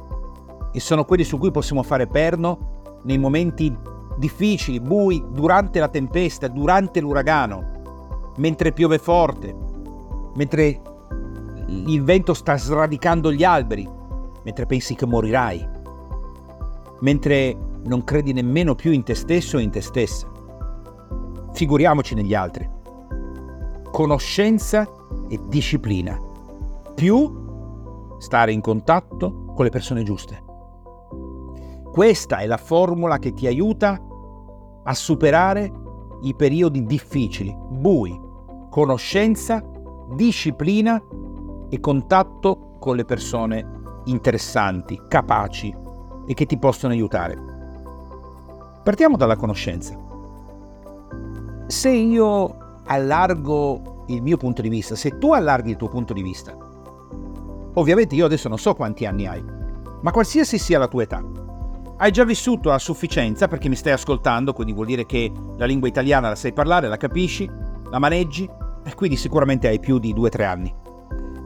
e 0.71 0.79
sono 0.79 1.03
quelli 1.03 1.25
su 1.25 1.37
cui 1.37 1.51
possiamo 1.51 1.83
fare 1.83 2.07
perno 2.07 3.01
nei 3.03 3.17
momenti 3.17 3.77
difficili, 4.15 4.79
bui, 4.79 5.21
durante 5.31 5.81
la 5.81 5.89
tempesta, 5.89 6.47
durante 6.47 7.01
l'uragano, 7.01 8.31
mentre 8.37 8.71
piove 8.71 8.99
forte, 8.99 9.53
mentre 10.35 10.79
il 11.87 12.03
vento 12.03 12.33
sta 12.33 12.57
sradicando 12.57 13.31
gli 13.31 13.43
alberi, 13.43 13.89
mentre 14.43 14.65
pensi 14.65 14.95
che 14.95 15.05
morirai, 15.05 15.67
mentre 16.99 17.57
non 17.83 18.03
credi 18.03 18.33
nemmeno 18.33 18.75
più 18.75 18.91
in 18.91 19.03
te 19.03 19.15
stesso 19.15 19.57
e 19.57 19.61
in 19.61 19.71
te 19.71 19.81
stessa. 19.81 20.31
Figuriamoci 21.53 22.15
negli 22.15 22.33
altri 22.33 22.81
conoscenza 23.93 24.89
e 25.29 25.39
disciplina, 25.45 26.19
più 26.95 27.31
stare 28.17 28.51
in 28.51 28.59
contatto 28.59 29.45
con 29.53 29.63
le 29.63 29.69
persone 29.69 30.01
giuste. 30.01 30.43
Questa 31.91 32.37
è 32.37 32.47
la 32.47 32.57
formula 32.57 33.19
che 33.19 33.33
ti 33.33 33.45
aiuta 33.45 34.01
a 34.83 34.93
superare 34.95 35.71
i 36.23 36.33
periodi 36.33 36.87
difficili, 36.87 37.55
bui, 37.69 38.19
conoscenza, 38.71 39.63
disciplina 40.15 40.99
e 41.73 41.79
contatto 41.79 42.75
con 42.77 42.95
le 42.95 43.03
persone 43.03 43.65
interessanti, 44.05 45.01
capaci 45.07 45.75
e 46.27 46.35
che 46.35 46.45
ti 46.45 46.59
possono 46.59 46.93
aiutare. 46.93 47.35
Partiamo 48.83 49.17
dalla 49.17 49.35
conoscenza. 49.35 49.97
Se 51.65 51.89
io 51.89 52.57
allargo 52.85 54.03
il 54.09 54.21
mio 54.21 54.37
punto 54.37 54.61
di 54.61 54.69
vista, 54.69 54.95
se 54.95 55.17
tu 55.17 55.33
allarghi 55.33 55.71
il 55.71 55.77
tuo 55.77 55.87
punto 55.87 56.13
di 56.13 56.21
vista, 56.21 56.55
ovviamente 57.73 58.13
io 58.13 58.25
adesso 58.25 58.49
non 58.49 58.59
so 58.59 58.75
quanti 58.75 59.07
anni 59.07 59.25
hai, 59.25 59.43
ma 60.01 60.11
qualsiasi 60.11 60.59
sia 60.59 60.77
la 60.77 60.87
tua 60.87 61.01
età, 61.01 61.23
hai 61.97 62.11
già 62.11 62.23
vissuto 62.23 62.71
a 62.71 62.77
sufficienza 62.77 63.47
perché 63.47 63.67
mi 63.67 63.75
stai 63.75 63.93
ascoltando, 63.93 64.53
quindi 64.53 64.73
vuol 64.73 64.85
dire 64.85 65.07
che 65.07 65.31
la 65.57 65.65
lingua 65.65 65.87
italiana 65.87 66.29
la 66.29 66.35
sai 66.35 66.53
parlare, 66.53 66.87
la 66.87 66.97
capisci, 66.97 67.49
la 67.89 67.97
maneggi 67.97 68.47
e 68.83 68.93
quindi 68.93 69.15
sicuramente 69.15 69.67
hai 69.67 69.79
più 69.79 69.97
di 69.97 70.13
2-3 70.13 70.43
anni. 70.43 70.81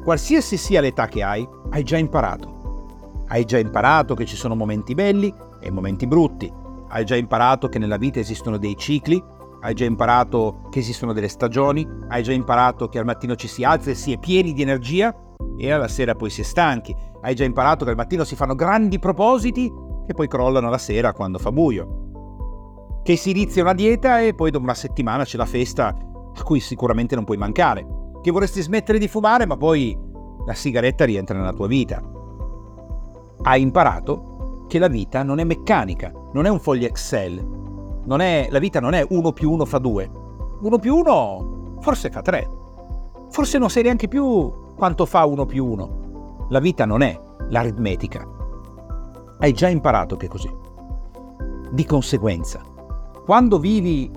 Qualsiasi 0.07 0.55
sia 0.55 0.79
l'età 0.79 1.09
che 1.09 1.21
hai, 1.21 1.45
hai 1.71 1.83
già 1.83 1.97
imparato. 1.97 3.25
Hai 3.27 3.43
già 3.43 3.57
imparato 3.57 4.15
che 4.15 4.23
ci 4.23 4.37
sono 4.37 4.55
momenti 4.55 4.93
belli 4.93 5.33
e 5.59 5.69
momenti 5.69 6.07
brutti. 6.07 6.49
Hai 6.87 7.03
già 7.03 7.17
imparato 7.17 7.67
che 7.67 7.77
nella 7.77 7.97
vita 7.97 8.17
esistono 8.17 8.57
dei 8.57 8.77
cicli. 8.77 9.21
Hai 9.59 9.73
già 9.73 9.83
imparato 9.83 10.61
che 10.69 10.79
esistono 10.79 11.11
delle 11.11 11.27
stagioni, 11.27 11.85
hai 12.07 12.23
già 12.23 12.31
imparato 12.31 12.87
che 12.87 12.99
al 12.99 13.03
mattino 13.03 13.35
ci 13.35 13.49
si 13.49 13.65
alza 13.65 13.89
e 13.89 13.95
si 13.95 14.13
è 14.13 14.17
pieni 14.17 14.53
di 14.53 14.61
energia 14.61 15.13
e 15.57 15.71
alla 15.73 15.89
sera 15.89 16.15
poi 16.15 16.29
si 16.29 16.39
è 16.39 16.45
stanchi, 16.45 16.95
hai 17.23 17.35
già 17.35 17.43
imparato 17.43 17.83
che 17.83 17.89
al 17.89 17.97
mattino 17.97 18.23
si 18.23 18.37
fanno 18.37 18.55
grandi 18.55 18.99
propositi 18.99 19.69
che 20.05 20.13
poi 20.13 20.29
crollano 20.29 20.69
la 20.69 20.77
sera 20.77 21.11
quando 21.11 21.37
fa 21.37 21.51
buio, 21.51 23.01
che 23.03 23.17
si 23.17 23.31
inizia 23.31 23.61
una 23.61 23.73
dieta 23.73 24.21
e 24.21 24.33
poi 24.33 24.51
dopo 24.51 24.63
una 24.63 24.73
settimana 24.73 25.25
c'è 25.25 25.35
la 25.35 25.45
festa 25.45 25.87
a 26.33 26.43
cui 26.43 26.61
sicuramente 26.61 27.15
non 27.15 27.25
puoi 27.25 27.35
mancare, 27.37 27.96
che 28.27 28.33
vorresti 28.33 28.61
smettere 28.61 28.99
di 28.99 29.07
fumare 29.07 29.45
ma 29.45 29.55
poi 29.55 29.97
la 30.45 30.53
sigaretta 30.53 31.05
rientra 31.05 31.37
nella 31.37 31.53
tua 31.53 31.67
vita. 31.67 32.03
Hai 33.43 33.61
imparato 33.61 34.65
che 34.67 34.79
la 34.79 34.89
vita 34.89 35.23
non 35.23 35.39
è 35.39 35.45
meccanica, 35.45 36.11
non 36.33 36.45
è 36.45 36.49
un 36.49 36.59
foglio 36.59 36.87
Excel, 36.87 37.39
è, 38.19 38.47
la 38.49 38.59
vita 38.59 38.81
non 38.81 38.93
è 38.93 39.05
1 39.07 39.31
più 39.31 39.51
1 39.51 39.63
fa 39.63 39.77
2. 39.77 40.11
1 40.59 40.77
più 40.77 40.95
1 40.97 41.77
forse 41.79 42.09
fa 42.09 42.21
3. 42.21 42.49
Forse 43.29 43.57
non 43.59 43.69
sai 43.69 43.83
neanche 43.83 44.09
più 44.09 44.73
quanto 44.75 45.05
fa 45.05 45.23
1 45.23 45.45
più 45.45 45.65
1. 45.65 46.47
La 46.49 46.59
vita 46.59 46.85
non 46.85 47.03
è 47.03 47.17
l'aritmetica. 47.47 48.27
Hai 49.39 49.53
già 49.53 49.69
imparato 49.69 50.17
che 50.17 50.25
è 50.25 50.29
così. 50.29 50.53
Di 51.71 51.85
conseguenza, 51.85 52.61
quando 53.23 53.57
vivi 53.57 54.11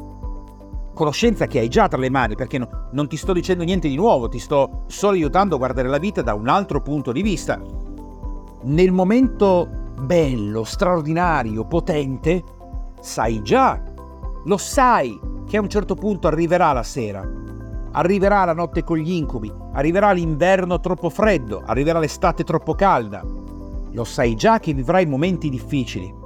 conoscenza 1.00 1.46
che 1.46 1.60
hai 1.60 1.68
già 1.68 1.88
tra 1.88 1.98
le 1.98 2.10
mani, 2.10 2.34
perché 2.34 2.58
no, 2.58 2.68
non 2.92 3.08
ti 3.08 3.16
sto 3.16 3.32
dicendo 3.32 3.64
niente 3.64 3.88
di 3.88 3.96
nuovo, 3.96 4.28
ti 4.28 4.38
sto 4.38 4.82
solo 4.88 5.14
aiutando 5.14 5.54
a 5.54 5.58
guardare 5.58 5.88
la 5.88 5.96
vita 5.96 6.20
da 6.20 6.34
un 6.34 6.46
altro 6.46 6.82
punto 6.82 7.10
di 7.10 7.22
vista. 7.22 7.58
Nel 8.64 8.92
momento 8.92 9.66
bello, 9.98 10.62
straordinario, 10.62 11.64
potente, 11.64 12.44
sai 13.00 13.40
già, 13.40 13.82
lo 14.44 14.56
sai 14.58 15.18
che 15.46 15.56
a 15.56 15.62
un 15.62 15.70
certo 15.70 15.94
punto 15.94 16.26
arriverà 16.26 16.72
la 16.72 16.82
sera, 16.82 17.26
arriverà 17.92 18.44
la 18.44 18.52
notte 18.52 18.84
con 18.84 18.98
gli 18.98 19.12
incubi, 19.12 19.50
arriverà 19.72 20.12
l'inverno 20.12 20.80
troppo 20.80 21.08
freddo, 21.08 21.62
arriverà 21.64 21.98
l'estate 21.98 22.44
troppo 22.44 22.74
calda. 22.74 23.24
Lo 23.92 24.04
sai 24.04 24.34
già 24.34 24.58
che 24.58 24.74
vivrai 24.74 25.06
momenti 25.06 25.48
difficili. 25.48 26.19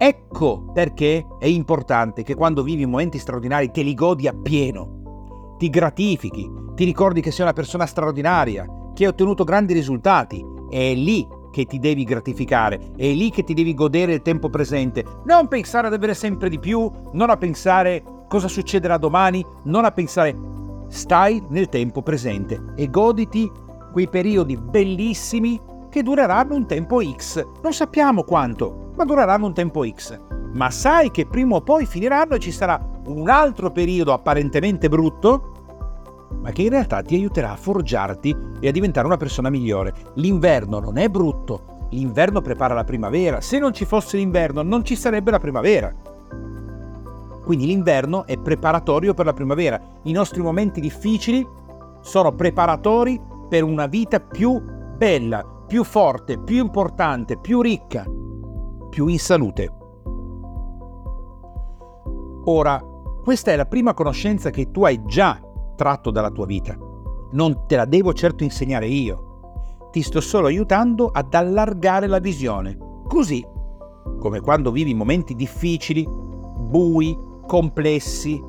Ecco 0.00 0.70
perché 0.72 1.26
è 1.40 1.46
importante 1.46 2.22
che 2.22 2.36
quando 2.36 2.62
vivi 2.62 2.86
momenti 2.86 3.18
straordinari 3.18 3.72
te 3.72 3.82
li 3.82 3.94
godi 3.94 4.28
appieno, 4.28 5.56
ti 5.58 5.68
gratifichi, 5.68 6.48
ti 6.76 6.84
ricordi 6.84 7.20
che 7.20 7.32
sei 7.32 7.44
una 7.44 7.52
persona 7.52 7.84
straordinaria, 7.84 8.64
che 8.94 9.04
hai 9.04 9.10
ottenuto 9.10 9.42
grandi 9.42 9.72
risultati. 9.72 10.44
È 10.70 10.94
lì 10.94 11.26
che 11.50 11.64
ti 11.64 11.80
devi 11.80 12.04
gratificare, 12.04 12.92
è 12.96 13.08
lì 13.08 13.30
che 13.30 13.42
ti 13.42 13.54
devi 13.54 13.74
godere 13.74 14.14
il 14.14 14.22
tempo 14.22 14.48
presente, 14.48 15.04
non 15.24 15.48
pensare 15.48 15.88
ad 15.88 15.94
avere 15.94 16.14
sempre 16.14 16.48
di 16.48 16.60
più, 16.60 16.88
non 17.12 17.30
a 17.30 17.36
pensare 17.36 18.04
cosa 18.28 18.46
succederà 18.46 18.98
domani, 18.98 19.44
non 19.64 19.84
a 19.84 19.90
pensare 19.90 20.36
stai 20.88 21.42
nel 21.48 21.68
tempo 21.68 22.02
presente 22.02 22.72
e 22.76 22.88
goditi 22.88 23.50
quei 23.92 24.08
periodi 24.08 24.56
bellissimi 24.56 25.60
che 25.90 26.02
dureranno 26.02 26.54
un 26.54 26.66
tempo 26.66 27.02
X. 27.02 27.44
Non 27.62 27.72
sappiamo 27.72 28.22
quanto, 28.22 28.87
ma 28.98 29.04
dureranno 29.04 29.46
un 29.46 29.54
tempo 29.54 29.88
X. 29.88 30.20
Ma 30.54 30.70
sai 30.70 31.12
che 31.12 31.26
prima 31.26 31.54
o 31.54 31.60
poi 31.60 31.86
finiranno 31.86 32.34
e 32.34 32.40
ci 32.40 32.50
sarà 32.50 32.80
un 33.06 33.28
altro 33.28 33.70
periodo 33.70 34.12
apparentemente 34.12 34.88
brutto 34.88 35.52
ma 36.40 36.50
che 36.50 36.62
in 36.62 36.70
realtà 36.70 37.00
ti 37.02 37.14
aiuterà 37.14 37.52
a 37.52 37.56
forgiarti 37.56 38.36
e 38.60 38.68
a 38.68 38.72
diventare 38.72 39.06
una 39.06 39.16
persona 39.16 39.50
migliore. 39.50 39.94
L'inverno 40.14 40.78
non 40.78 40.98
è 40.98 41.08
brutto, 41.08 41.86
l'inverno 41.90 42.40
prepara 42.40 42.74
la 42.74 42.84
primavera. 42.84 43.40
Se 43.40 43.58
non 43.58 43.72
ci 43.72 43.84
fosse 43.84 44.16
l'inverno 44.16 44.62
non 44.62 44.84
ci 44.84 44.94
sarebbe 44.94 45.30
la 45.30 45.38
primavera. 45.38 45.92
Quindi 47.44 47.66
l'inverno 47.66 48.26
è 48.26 48.36
preparatorio 48.36 49.14
per 49.14 49.24
la 49.24 49.32
primavera. 49.32 49.80
I 50.02 50.12
nostri 50.12 50.42
momenti 50.42 50.80
difficili 50.80 51.46
sono 52.00 52.32
preparatori 52.32 53.20
per 53.48 53.62
una 53.62 53.86
vita 53.86 54.20
più 54.20 54.60
bella, 54.96 55.44
più 55.66 55.82
forte, 55.82 56.38
più 56.38 56.58
importante, 56.58 57.38
più 57.38 57.62
ricca, 57.62 58.04
più 58.88 59.06
in 59.06 59.18
salute. 59.18 59.72
Ora, 62.44 62.82
questa 63.22 63.52
è 63.52 63.56
la 63.56 63.66
prima 63.66 63.94
conoscenza 63.94 64.50
che 64.50 64.70
tu 64.70 64.84
hai 64.84 65.04
già 65.04 65.40
tratto 65.76 66.10
dalla 66.10 66.30
tua 66.30 66.46
vita. 66.46 66.76
Non 67.32 67.66
te 67.66 67.76
la 67.76 67.84
devo 67.84 68.14
certo 68.14 68.42
insegnare 68.42 68.86
io. 68.86 69.88
Ti 69.90 70.02
sto 70.02 70.20
solo 70.20 70.46
aiutando 70.46 71.10
ad 71.12 71.34
allargare 71.34 72.06
la 72.06 72.18
visione. 72.18 72.76
Così, 73.06 73.44
come 74.18 74.40
quando 74.40 74.70
vivi 74.70 74.94
momenti 74.94 75.34
difficili, 75.34 76.06
bui, 76.08 77.16
complessi, 77.46 78.42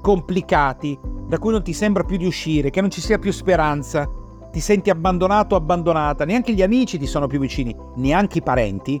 complicati, 0.00 0.98
da 1.26 1.38
cui 1.38 1.52
non 1.52 1.62
ti 1.62 1.72
sembra 1.72 2.04
più 2.04 2.16
di 2.16 2.26
uscire, 2.26 2.70
che 2.70 2.80
non 2.80 2.90
ci 2.90 3.00
sia 3.00 3.18
più 3.18 3.32
speranza, 3.32 4.08
ti 4.50 4.60
senti 4.60 4.90
abbandonato 4.90 5.54
o 5.54 5.58
abbandonata, 5.58 6.24
neanche 6.24 6.52
gli 6.52 6.62
amici 6.62 6.98
ti 6.98 7.06
sono 7.06 7.26
più 7.26 7.38
vicini, 7.38 7.76
neanche 7.96 8.38
i 8.38 8.42
parenti, 8.42 9.00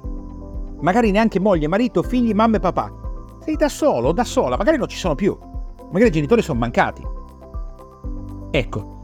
magari 0.80 1.10
neanche 1.10 1.40
moglie, 1.40 1.68
marito, 1.68 2.02
figli, 2.02 2.32
mamma 2.32 2.56
e 2.56 2.60
papà. 2.60 2.92
Sei 3.40 3.56
da 3.56 3.68
solo, 3.68 4.12
da 4.12 4.24
sola, 4.24 4.56
magari 4.56 4.76
non 4.76 4.88
ci 4.88 4.96
sono 4.96 5.14
più, 5.14 5.36
magari 5.90 6.08
i 6.08 6.12
genitori 6.12 6.42
sono 6.42 6.58
mancati. 6.58 7.06
Ecco, 8.50 8.96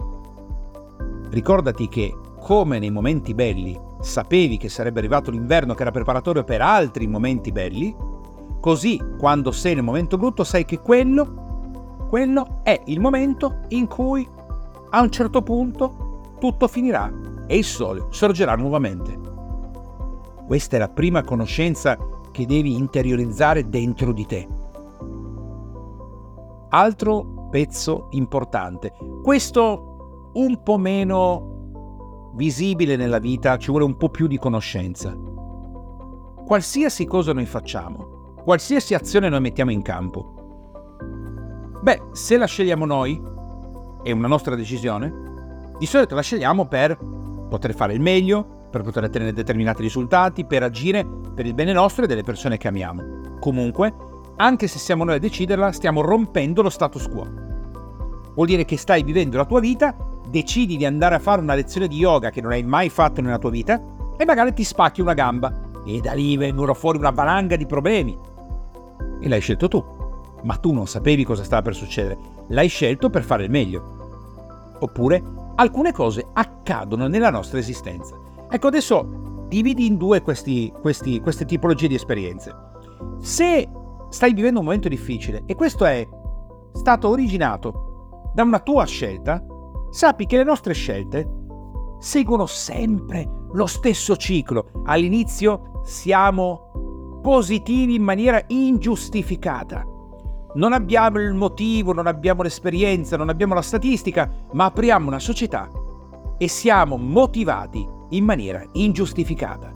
ricordati 1.31 1.89
che 1.89 2.15
come 2.41 2.79
nei 2.79 2.91
momenti 2.91 3.35
belli 3.35 3.79
sapevi 4.01 4.57
che 4.57 4.69
sarebbe 4.69 4.99
arrivato 4.99 5.31
l'inverno 5.31 5.75
che 5.75 5.83
era 5.83 5.91
preparatorio 5.91 6.43
per 6.43 6.61
altri 6.61 7.07
momenti 7.07 7.53
belli, 7.53 7.95
così 8.61 9.01
quando 9.19 9.53
sei 9.53 9.75
nel 9.75 9.85
momento 9.85 10.17
brutto 10.17 10.43
sai 10.45 10.65
che 10.65 10.81
quello, 10.81 12.07
quello 12.09 12.61
è 12.63 12.81
il 12.87 13.01
momento 13.01 13.61
in 13.69 13.87
cui 13.87 14.29
a 14.91 15.01
un 15.01 15.11
certo 15.11 15.43
punto 15.43 16.35
tutto 16.39 16.67
finirà 16.67 17.11
e 17.47 17.57
il 17.57 17.65
sole 17.65 18.07
sorgerà 18.11 18.57
nuovamente. 18.57 19.22
Questa 20.53 20.77
è 20.77 20.79
la 20.79 20.91
prima 20.91 21.23
conoscenza 21.23 21.97
che 22.31 22.45
devi 22.45 22.77
interiorizzare 22.77 23.71
dentro 23.71 24.13
di 24.13 24.27
te. 24.27 24.47
Altro 26.69 27.49
pezzo 27.51 28.09
importante, 28.11 28.93
questo 29.23 30.31
un 30.35 30.63
po' 30.63 30.77
meno 30.77 32.33
visibile 32.35 32.97
nella 32.97 33.19
vita, 33.19 33.57
ci 33.57 33.71
vuole 33.71 33.87
un 33.87 33.97
po' 33.97 34.11
più 34.11 34.27
di 34.27 34.37
conoscenza. 34.37 35.17
Qualsiasi 36.45 37.07
cosa 37.07 37.33
noi 37.33 37.47
facciamo, 37.47 38.35
qualsiasi 38.45 38.93
azione 38.93 39.31
noi 39.31 39.41
mettiamo 39.41 39.71
in 39.71 39.81
campo, 39.81 40.35
beh, 41.81 42.09
se 42.13 42.37
la 42.37 42.45
scegliamo 42.45 42.85
noi, 42.85 43.19
è 44.03 44.11
una 44.11 44.29
nostra 44.29 44.55
decisione, 44.55 45.71
di 45.79 45.87
solito 45.87 46.15
la 46.15 46.21
scegliamo 46.21 46.67
per 46.67 46.99
poter 47.49 47.75
fare 47.75 47.95
il 47.95 48.03
meglio, 48.03 48.61
per 48.73 48.83
poter 48.83 49.05
ottenere 49.05 49.35
determinati 49.35 49.83
risultati, 49.83 50.47
per 50.47 50.63
agire 50.63 51.07
per 51.35 51.47
il 51.47 51.55
bene 51.55 51.73
nostro 51.73 52.05
e 52.05 52.07
delle 52.09 52.23
persone 52.23 52.57
che 52.57 52.69
amiamo. 52.69 53.39
Comunque, 53.39 53.95
anche 54.37 54.67
se 54.67 54.79
siamo 54.79 55.05
noi 55.05 55.17
a 55.17 55.19
deciderla, 55.19 55.71
stiamo 55.73 56.01
rompendo 56.01 56.63
lo 56.63 56.71
status 56.71 57.07
quo. 57.09 57.29
Vuol 58.35 58.47
dire 58.47 58.65
che 58.65 58.79
stai 58.79 59.03
vivendo 59.03 59.37
la 59.37 59.45
tua 59.45 59.61
vita, 59.61 59.95
decidi 60.27 60.79
di 60.79 60.87
andare 60.87 61.17
a 61.17 61.19
fare 61.19 61.43
una 61.43 61.55
lezione 61.55 61.87
di 61.87 61.97
yoga 61.97 62.31
che 62.31 62.41
non 62.41 62.53
hai 62.53 62.63
mai 62.63 62.89
fatto 62.89 63.21
nella 63.21 63.39
tua 63.39 63.51
vita 63.51 63.81
e 64.17 64.25
magari 64.25 64.55
ti 64.55 64.65
spacchi 64.65 65.03
una 65.03 65.15
gamba 65.15 65.53
e 65.85 66.01
da 66.01 66.15
lì 66.15 66.37
vengono 66.37 66.73
fuori 66.73 66.97
una 66.97 67.11
valanga 67.11 67.57
di 67.57 67.67
problemi. 67.67 68.19
E 69.21 69.29
l'hai 69.29 69.41
scelto 69.41 69.69
tu. 69.69 69.85
Ma 70.45 70.57
tu 70.57 70.73
non 70.73 70.87
sapevi 70.87 71.25
cosa 71.25 71.45
stava 71.45 71.63
per 71.63 71.75
succedere. 71.75 72.19
L'hai 72.49 72.69
scelto 72.69 73.11
per 73.11 73.23
fare 73.23 73.45
il 73.45 73.51
meglio. 73.51 74.77
Oppure 74.81 75.23
alcune 75.57 75.93
cose 75.93 76.27
accadono 76.33 77.07
nella 77.07 77.31
nostra 77.31 77.59
esistenza. 77.59 78.22
Ecco, 78.55 78.67
adesso 78.67 79.47
dividi 79.49 79.87
in 79.87 79.97
due 79.97 80.21
questi, 80.21 80.71
questi, 80.83 81.21
queste 81.21 81.47
tipologie 81.47 81.89
di 81.89 81.95
esperienze. 81.95 82.55
Se 83.19 83.67
stai 84.11 84.35
vivendo 84.35 84.59
un 84.59 84.67
momento 84.67 84.91
difficile 84.91 85.45
e 85.47 85.55
questo 85.55 85.87
è 85.87 86.07
stato 86.75 87.09
originato 87.09 88.31
da 88.35 88.43
una 88.43 88.61
tua 88.61 88.85
scelta, 88.85 89.43
sappi 89.89 90.27
che 90.27 90.37
le 90.37 90.45
nostre 90.45 90.75
scelte 90.75 91.27
seguono 91.99 92.45
sempre 92.45 93.27
lo 93.53 93.65
stesso 93.65 94.17
ciclo. 94.17 94.71
All'inizio 94.85 95.81
siamo 95.85 97.21
positivi 97.23 97.95
in 97.95 98.03
maniera 98.03 98.45
ingiustificata. 98.49 99.83
Non 100.57 100.75
abbiamo 100.75 101.19
il 101.21 101.33
motivo, 101.33 101.95
non 101.95 102.07
abbiamo 102.07 102.43
l'esperienza, 102.43 103.17
non 103.17 103.31
abbiamo 103.31 103.55
la 103.55 103.63
statistica, 103.63 104.31
ma 104.53 104.67
apriamo 104.67 105.07
una 105.07 105.21
società 105.21 105.71
e 106.37 106.49
siamo 106.49 106.99
motivati 106.99 108.01
in 108.13 108.25
maniera 108.25 108.65
ingiustificata. 108.73 109.71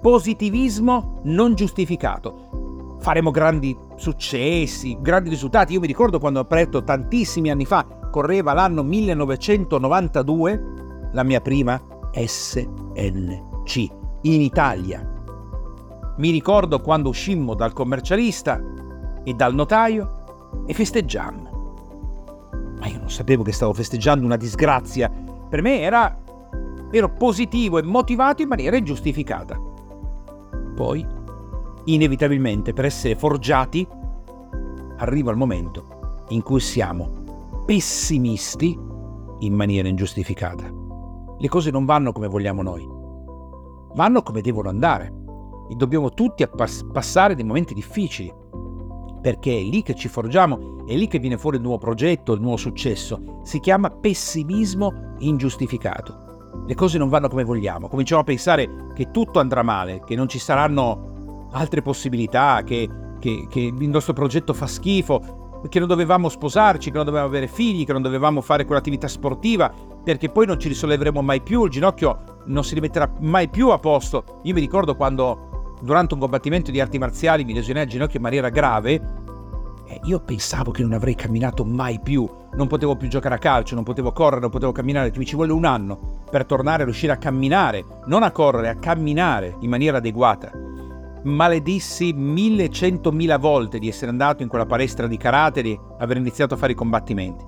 Positivismo 0.00 1.20
non 1.24 1.54
giustificato. 1.54 2.96
Faremo 3.00 3.30
grandi 3.30 3.76
successi, 3.96 4.96
grandi 5.00 5.28
risultati. 5.28 5.74
Io 5.74 5.80
mi 5.80 5.86
ricordo 5.86 6.18
quando 6.18 6.38
ho 6.38 6.42
aperto 6.42 6.82
tantissimi 6.82 7.50
anni 7.50 7.64
fa, 7.64 7.86
correva 8.10 8.52
l'anno 8.52 8.82
1992, 8.82 10.64
la 11.12 11.22
mia 11.22 11.40
prima 11.40 11.80
SNC 12.12 13.88
in 14.22 14.40
Italia. 14.40 15.06
Mi 16.16 16.30
ricordo 16.30 16.80
quando 16.80 17.08
uscimmo 17.08 17.54
dal 17.54 17.72
commercialista 17.72 18.60
e 19.24 19.34
dal 19.34 19.54
notaio 19.54 20.64
e 20.66 20.74
festeggiammo. 20.74 21.48
Ma 22.78 22.86
io 22.86 22.98
non 22.98 23.10
sapevo 23.10 23.42
che 23.42 23.52
stavo 23.52 23.72
festeggiando 23.72 24.24
una 24.24 24.36
disgrazia. 24.36 25.10
Per 25.10 25.62
me 25.62 25.80
era... 25.80 26.18
ero 26.90 27.12
positivo 27.12 27.78
e 27.78 27.82
motivato 27.82 28.42
in 28.42 28.48
maniera 28.48 28.76
ingiustificata. 28.76 29.58
Poi, 30.74 31.06
inevitabilmente, 31.84 32.72
per 32.72 32.86
essere 32.86 33.16
forgiati, 33.16 33.86
arriva 34.96 35.30
il 35.30 35.36
momento 35.36 36.24
in 36.28 36.42
cui 36.42 36.60
siamo 36.60 37.62
pessimisti 37.64 38.78
in 39.40 39.54
maniera 39.54 39.88
ingiustificata. 39.88 40.72
Le 41.38 41.48
cose 41.48 41.70
non 41.70 41.84
vanno 41.84 42.12
come 42.12 42.28
vogliamo 42.28 42.62
noi, 42.62 42.86
vanno 43.94 44.22
come 44.22 44.40
devono 44.40 44.68
andare 44.68 45.12
e 45.70 45.74
dobbiamo 45.74 46.10
tutti 46.10 46.46
passare 46.92 47.34
dei 47.34 47.44
momenti 47.44 47.74
difficili 47.74 48.32
perché 49.20 49.56
è 49.56 49.62
lì 49.62 49.82
che 49.82 49.94
ci 49.94 50.08
forgiamo, 50.08 50.84
è 50.86 50.94
lì 50.94 51.06
che 51.06 51.18
viene 51.18 51.36
fuori 51.36 51.56
il 51.56 51.62
nuovo 51.62 51.78
progetto, 51.78 52.32
il 52.32 52.40
nuovo 52.40 52.56
successo. 52.56 53.40
Si 53.42 53.60
chiama 53.60 53.90
pessimismo 53.90 55.14
ingiustificato. 55.18 56.29
Le 56.66 56.74
cose 56.74 56.98
non 56.98 57.08
vanno 57.08 57.28
come 57.28 57.44
vogliamo, 57.44 57.88
cominciamo 57.88 58.20
a 58.20 58.24
pensare 58.24 58.68
che 58.94 59.10
tutto 59.10 59.40
andrà 59.40 59.62
male, 59.62 60.02
che 60.04 60.14
non 60.14 60.28
ci 60.28 60.38
saranno 60.38 61.48
altre 61.52 61.82
possibilità, 61.82 62.62
che, 62.64 62.88
che, 63.18 63.46
che 63.48 63.60
il 63.60 63.88
nostro 63.88 64.12
progetto 64.12 64.52
fa 64.52 64.66
schifo, 64.66 65.58
che 65.68 65.78
non 65.78 65.88
dovevamo 65.88 66.28
sposarci, 66.28 66.90
che 66.90 66.96
non 66.96 67.04
dovevamo 67.04 67.28
avere 67.28 67.48
figli, 67.48 67.84
che 67.84 67.92
non 67.92 68.02
dovevamo 68.02 68.40
fare 68.40 68.64
quell'attività 68.64 69.08
sportiva, 69.08 69.72
perché 70.02 70.30
poi 70.30 70.46
non 70.46 70.58
ci 70.58 70.68
risolleveremo 70.68 71.20
mai 71.20 71.42
più, 71.42 71.64
il 71.64 71.70
ginocchio 71.70 72.42
non 72.46 72.64
si 72.64 72.74
rimetterà 72.74 73.12
mai 73.20 73.48
più 73.48 73.70
a 73.70 73.78
posto. 73.78 74.40
Io 74.44 74.54
mi 74.54 74.60
ricordo 74.60 74.96
quando 74.96 75.76
durante 75.82 76.14
un 76.14 76.20
combattimento 76.20 76.70
di 76.70 76.80
arti 76.80 76.98
marziali 76.98 77.44
mi 77.44 77.54
lesionai 77.54 77.82
al 77.82 77.88
ginocchio 77.88 78.16
in 78.16 78.22
maniera 78.22 78.48
grave, 78.48 78.94
eh, 79.86 80.00
io 80.04 80.20
pensavo 80.20 80.70
che 80.70 80.82
non 80.82 80.92
avrei 80.92 81.14
camminato 81.14 81.64
mai 81.64 82.00
più, 82.00 82.28
non 82.54 82.66
potevo 82.66 82.96
più 82.96 83.08
giocare 83.08 83.34
a 83.34 83.38
calcio, 83.38 83.74
non 83.74 83.84
potevo 83.84 84.12
correre, 84.12 84.40
non 84.40 84.50
potevo 84.50 84.72
camminare, 84.72 85.12
mi 85.16 85.26
ci 85.26 85.34
vuole 85.34 85.52
un 85.52 85.64
anno 85.64 86.19
per 86.30 86.46
tornare 86.46 86.82
a 86.82 86.84
riuscire 86.84 87.12
a 87.12 87.16
camminare, 87.18 87.84
non 88.06 88.22
a 88.22 88.30
correre, 88.30 88.68
a 88.68 88.76
camminare 88.76 89.56
in 89.60 89.68
maniera 89.68 89.98
adeguata. 89.98 90.50
Maledissi 91.22 92.12
mille 92.12 92.70
centomila 92.70 93.36
volte 93.36 93.78
di 93.78 93.88
essere 93.88 94.10
andato 94.10 94.42
in 94.42 94.48
quella 94.48 94.66
palestra 94.66 95.06
di 95.06 95.16
karate 95.16 95.60
e 95.60 95.78
aver 95.98 96.16
iniziato 96.16 96.54
a 96.54 96.56
fare 96.56 96.72
i 96.72 96.76
combattimenti. 96.76 97.44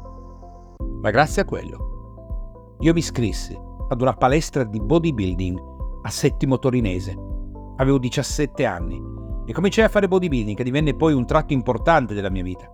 Ma 1.00 1.10
grazie 1.10 1.42
a 1.42 1.44
quello, 1.46 2.76
io 2.80 2.92
mi 2.92 2.98
iscrissi 2.98 3.58
ad 3.88 4.00
una 4.00 4.12
palestra 4.12 4.64
di 4.64 4.80
bodybuilding 4.80 5.60
a 6.02 6.10
Settimo 6.10 6.58
Torinese 6.58 7.30
Avevo 7.76 7.98
17 7.98 8.64
anni 8.64 9.02
e 9.46 9.52
cominciai 9.52 9.86
a 9.86 9.88
fare 9.88 10.06
bodybuilding 10.06 10.56
che 10.56 10.64
divenne 10.64 10.94
poi 10.94 11.14
un 11.14 11.26
tratto 11.26 11.52
importante 11.52 12.14
della 12.14 12.30
mia 12.30 12.42
vita. 12.42 12.70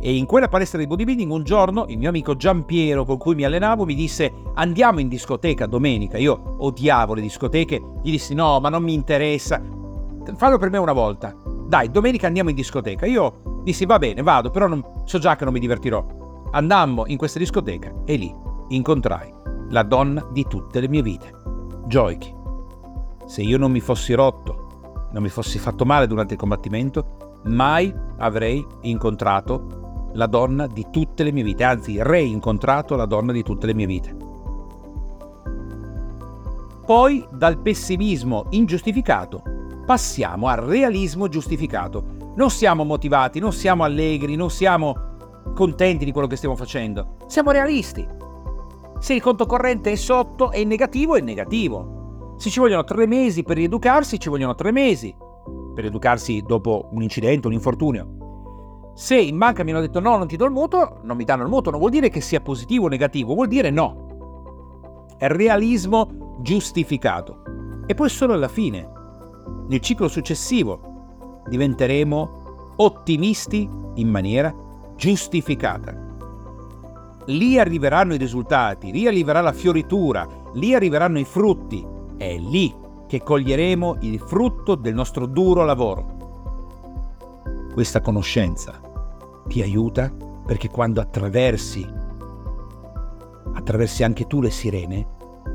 E 0.00 0.16
in 0.16 0.26
quella 0.26 0.48
palestra 0.48 0.78
di 0.78 0.86
bodybuilding 0.86 1.30
un 1.30 1.42
giorno 1.42 1.86
il 1.88 1.98
mio 1.98 2.08
amico 2.08 2.36
Giampiero 2.36 3.04
con 3.04 3.18
cui 3.18 3.34
mi 3.34 3.44
allenavo 3.44 3.84
mi 3.84 3.94
disse 3.94 4.32
andiamo 4.54 5.00
in 5.00 5.08
discoteca 5.08 5.66
domenica. 5.66 6.18
Io 6.18 6.54
odiavo 6.58 7.14
le 7.14 7.20
discoteche, 7.20 7.82
gli 8.02 8.10
dissi 8.10 8.34
no 8.34 8.60
ma 8.60 8.68
non 8.68 8.84
mi 8.84 8.94
interessa, 8.94 9.60
fallo 10.36 10.58
per 10.58 10.70
me 10.70 10.78
una 10.78 10.92
volta. 10.92 11.34
Dai, 11.66 11.90
domenica 11.90 12.28
andiamo 12.28 12.50
in 12.50 12.54
discoteca. 12.54 13.06
Io 13.06 13.60
dissi 13.64 13.86
va 13.86 13.98
bene, 13.98 14.22
vado, 14.22 14.50
però 14.50 14.68
non, 14.68 14.84
so 15.04 15.18
già 15.18 15.34
che 15.34 15.44
non 15.44 15.52
mi 15.52 15.60
divertirò. 15.60 16.04
Andammo 16.52 17.04
in 17.06 17.16
questa 17.16 17.38
discoteca 17.38 17.92
e 18.04 18.14
lì 18.14 18.34
incontrai 18.68 19.34
la 19.70 19.82
donna 19.82 20.26
di 20.30 20.44
tutte 20.48 20.80
le 20.80 20.88
mie 20.88 21.02
vite, 21.02 21.32
Joyke. 21.86 22.34
Se 23.26 23.42
io 23.42 23.58
non 23.58 23.70
mi 23.70 23.80
fossi 23.80 24.14
rotto, 24.14 25.08
non 25.12 25.22
mi 25.22 25.28
fossi 25.28 25.58
fatto 25.58 25.84
male 25.84 26.06
durante 26.06 26.34
il 26.34 26.40
combattimento, 26.40 27.40
mai 27.44 27.92
avrei 28.18 28.64
incontrato 28.82 29.77
la 30.12 30.26
donna 30.26 30.66
di 30.66 30.86
tutte 30.90 31.22
le 31.22 31.32
mie 31.32 31.42
vite, 31.42 31.64
anzi 31.64 32.02
reincontrato 32.02 32.96
la 32.96 33.06
donna 33.06 33.32
di 33.32 33.42
tutte 33.42 33.66
le 33.66 33.74
mie 33.74 33.86
vite. 33.86 34.16
Poi 36.84 37.26
dal 37.30 37.58
pessimismo 37.58 38.46
ingiustificato 38.50 39.42
passiamo 39.88 40.48
al 40.48 40.58
realismo 40.58 41.28
giustificato. 41.28 42.16
non 42.34 42.50
siamo 42.50 42.84
motivati, 42.84 43.40
non 43.40 43.52
siamo 43.52 43.84
allegri, 43.84 44.36
non 44.36 44.50
siamo 44.50 44.94
contenti 45.54 46.04
di 46.04 46.12
quello 46.12 46.26
che 46.26 46.36
stiamo 46.36 46.56
facendo. 46.56 47.16
Siamo 47.26 47.52
realisti. 47.52 48.06
Se 48.98 49.14
il 49.14 49.22
conto 49.22 49.46
corrente 49.46 49.90
è 49.90 49.94
sotto, 49.96 50.50
è 50.50 50.62
negativo, 50.62 51.16
è 51.16 51.20
negativo. 51.20 52.34
Se 52.36 52.50
ci 52.50 52.60
vogliono 52.60 52.84
tre 52.84 53.06
mesi 53.06 53.42
per 53.42 53.56
rieducarsi, 53.56 54.20
ci 54.20 54.28
vogliono 54.28 54.54
tre 54.54 54.72
mesi 54.72 55.12
per 55.74 55.86
educarsi 55.86 56.42
dopo 56.46 56.90
un 56.92 57.02
incidente, 57.02 57.46
un 57.46 57.54
infortunio. 57.54 58.17
Se 58.98 59.16
in 59.16 59.38
banca 59.38 59.62
mi 59.62 59.70
hanno 59.70 59.78
detto 59.78 60.00
no, 60.00 60.16
non 60.16 60.26
ti 60.26 60.34
do 60.34 60.44
il 60.44 60.50
mutuo, 60.50 60.98
non 61.02 61.16
mi 61.16 61.22
danno 61.22 61.44
il 61.44 61.48
mutuo, 61.48 61.70
non 61.70 61.78
vuol 61.78 61.92
dire 61.92 62.08
che 62.08 62.20
sia 62.20 62.40
positivo 62.40 62.86
o 62.86 62.88
negativo, 62.88 63.32
vuol 63.32 63.46
dire 63.46 63.70
no. 63.70 65.06
È 65.16 65.28
realismo 65.28 66.40
giustificato. 66.40 67.42
E 67.86 67.94
poi 67.94 68.08
solo 68.08 68.32
alla 68.32 68.48
fine, 68.48 68.90
nel 69.68 69.78
ciclo 69.78 70.08
successivo, 70.08 71.42
diventeremo 71.46 72.74
ottimisti 72.74 73.70
in 73.94 74.08
maniera 74.08 74.52
giustificata. 74.96 75.94
Lì 77.26 77.56
arriveranno 77.56 78.14
i 78.14 78.18
risultati, 78.18 78.90
lì 78.90 79.06
arriverà 79.06 79.40
la 79.40 79.52
fioritura, 79.52 80.26
lì 80.54 80.74
arriveranno 80.74 81.20
i 81.20 81.24
frutti. 81.24 81.86
È 82.16 82.36
lì 82.36 82.74
che 83.06 83.22
coglieremo 83.22 83.98
il 84.00 84.18
frutto 84.18 84.74
del 84.74 84.94
nostro 84.94 85.26
duro 85.26 85.64
lavoro. 85.64 86.16
Questa 87.72 88.00
conoscenza 88.00 88.86
ti 89.48 89.60
aiuta 89.62 90.12
perché 90.46 90.68
quando 90.68 91.00
attraversi, 91.00 91.86
attraversi 93.52 94.04
anche 94.04 94.26
tu 94.26 94.40
le 94.40 94.50
sirene, 94.50 95.06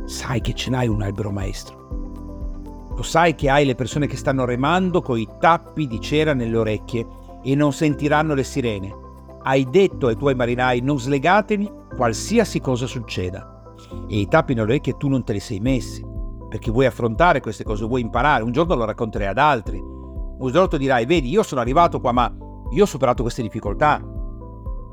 sai 0.05 0.41
che 0.41 0.53
ce 0.53 0.69
n'hai 0.69 0.87
un 0.87 1.01
albero 1.01 1.31
maestro. 1.31 2.91
Lo 2.95 3.01
sai 3.01 3.33
che 3.33 3.49
hai 3.49 3.65
le 3.65 3.75
persone 3.75 4.05
che 4.05 4.17
stanno 4.17 4.45
remando 4.45 5.01
con 5.01 5.17
i 5.17 5.27
tappi 5.39 5.87
di 5.87 5.99
cera 5.99 6.33
nelle 6.33 6.57
orecchie 6.57 7.07
e 7.41 7.55
non 7.55 7.73
sentiranno 7.73 8.33
le 8.33 8.43
sirene. 8.43 9.01
Hai 9.43 9.67
detto 9.69 10.07
ai 10.07 10.15
tuoi 10.15 10.35
marinai 10.35 10.81
non 10.81 10.99
slegatemi 10.99 11.71
qualsiasi 11.95 12.59
cosa 12.59 12.85
succeda. 12.85 13.73
E 14.07 14.19
i 14.19 14.27
tappi 14.27 14.53
nelle 14.53 14.71
orecchie 14.71 14.97
tu 14.97 15.07
non 15.07 15.23
te 15.23 15.33
li 15.33 15.39
sei 15.39 15.59
messi 15.59 16.11
perché 16.53 16.69
vuoi 16.69 16.85
affrontare 16.85 17.41
queste 17.41 17.63
cose, 17.63 17.83
vuoi 17.83 18.01
imparare, 18.01 18.43
un 18.43 18.51
giorno 18.51 18.75
lo 18.75 18.85
racconterai 18.85 19.27
ad 19.27 19.39
altri. 19.39 19.79
Un 19.79 20.51
giorno 20.51 20.77
dirai, 20.77 21.07
vedi, 21.07 21.29
io 21.29 21.41
sono 21.41 21.61
arrivato 21.61 21.99
qua, 21.99 22.11
ma 22.11 22.31
io 22.73 22.83
ho 22.83 22.87
superato 22.87 23.21
queste 23.21 23.41
difficoltà, 23.41 24.01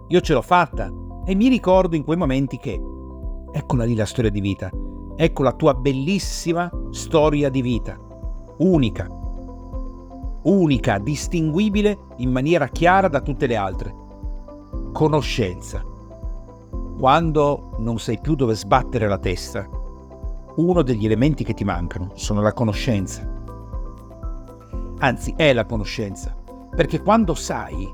io 0.09 0.21
ce 0.21 0.33
l'ho 0.33 0.43
fatta. 0.43 0.93
E 1.25 1.35
mi 1.35 1.49
ricordo 1.49 1.97
in 1.97 2.05
quei 2.05 2.17
momenti 2.17 2.57
che, 2.59 2.81
eccola 3.53 3.85
lì 3.85 3.95
la 3.95 4.07
storia 4.07 4.31
di 4.31 4.41
vita, 4.41 4.71
ecco 5.17 5.43
la 5.43 5.53
tua 5.53 5.75
bellissima 5.75 6.71
storia 6.91 7.49
di 7.51 7.63
vita, 7.63 7.99
unica, 8.59 9.07
unica, 10.43 10.99
distinguibile 10.99 11.99
in 12.17 12.31
maniera 12.31 12.69
chiara 12.69 13.09
da 13.09 13.21
tutte 13.21 13.47
le 13.47 13.57
altre. 13.57 13.95
Conoscenza. 14.93 15.85
Quando 16.99 17.77
non 17.79 17.99
sai 17.99 18.19
più 18.21 18.35
dove 18.35 18.55
sbattere 18.55 19.09
la 19.09 19.19
testa, 19.19 19.69
uno 20.57 20.83
degli 20.83 21.05
elementi 21.05 21.45
che 21.45 21.55
ti 21.55 21.65
mancano 21.65 22.11
sono 22.15 22.41
la 22.41 22.53
conoscenza. 22.53 23.27
Anzi, 24.99 25.33
è 25.37 25.53
la 25.53 25.65
conoscenza. 25.65 26.40
Perché 26.81 27.03
quando 27.03 27.35
sai, 27.35 27.93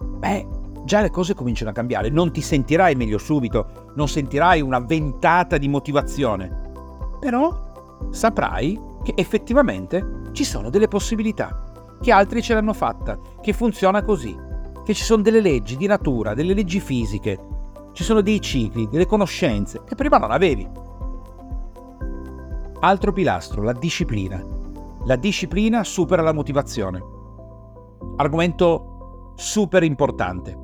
beh, 0.00 0.46
già 0.86 1.02
le 1.02 1.10
cose 1.10 1.34
cominciano 1.34 1.68
a 1.68 1.74
cambiare. 1.74 2.08
Non 2.08 2.32
ti 2.32 2.40
sentirai 2.40 2.94
meglio 2.94 3.18
subito, 3.18 3.90
non 3.96 4.08
sentirai 4.08 4.62
una 4.62 4.78
ventata 4.78 5.58
di 5.58 5.68
motivazione. 5.68 6.70
Però 7.20 8.08
saprai 8.08 8.80
che 9.02 9.12
effettivamente 9.14 10.22
ci 10.32 10.44
sono 10.44 10.70
delle 10.70 10.88
possibilità, 10.88 11.98
che 12.00 12.10
altri 12.10 12.40
ce 12.40 12.54
l'hanno 12.54 12.72
fatta, 12.72 13.18
che 13.42 13.52
funziona 13.52 14.02
così, 14.02 14.34
che 14.86 14.94
ci 14.94 15.04
sono 15.04 15.20
delle 15.20 15.42
leggi 15.42 15.76
di 15.76 15.86
natura, 15.86 16.32
delle 16.32 16.54
leggi 16.54 16.80
fisiche, 16.80 17.38
ci 17.92 18.04
sono 18.04 18.22
dei 18.22 18.40
cicli, 18.40 18.88
delle 18.88 19.04
conoscenze 19.04 19.82
che 19.84 19.96
prima 19.96 20.16
non 20.16 20.30
avevi. 20.30 20.66
Altro 22.80 23.12
pilastro, 23.12 23.62
la 23.62 23.74
disciplina. 23.74 24.42
La 25.04 25.16
disciplina 25.16 25.84
supera 25.84 26.22
la 26.22 26.32
motivazione. 26.32 27.16
Argomento 28.16 29.32
super 29.36 29.82
importante. 29.82 30.56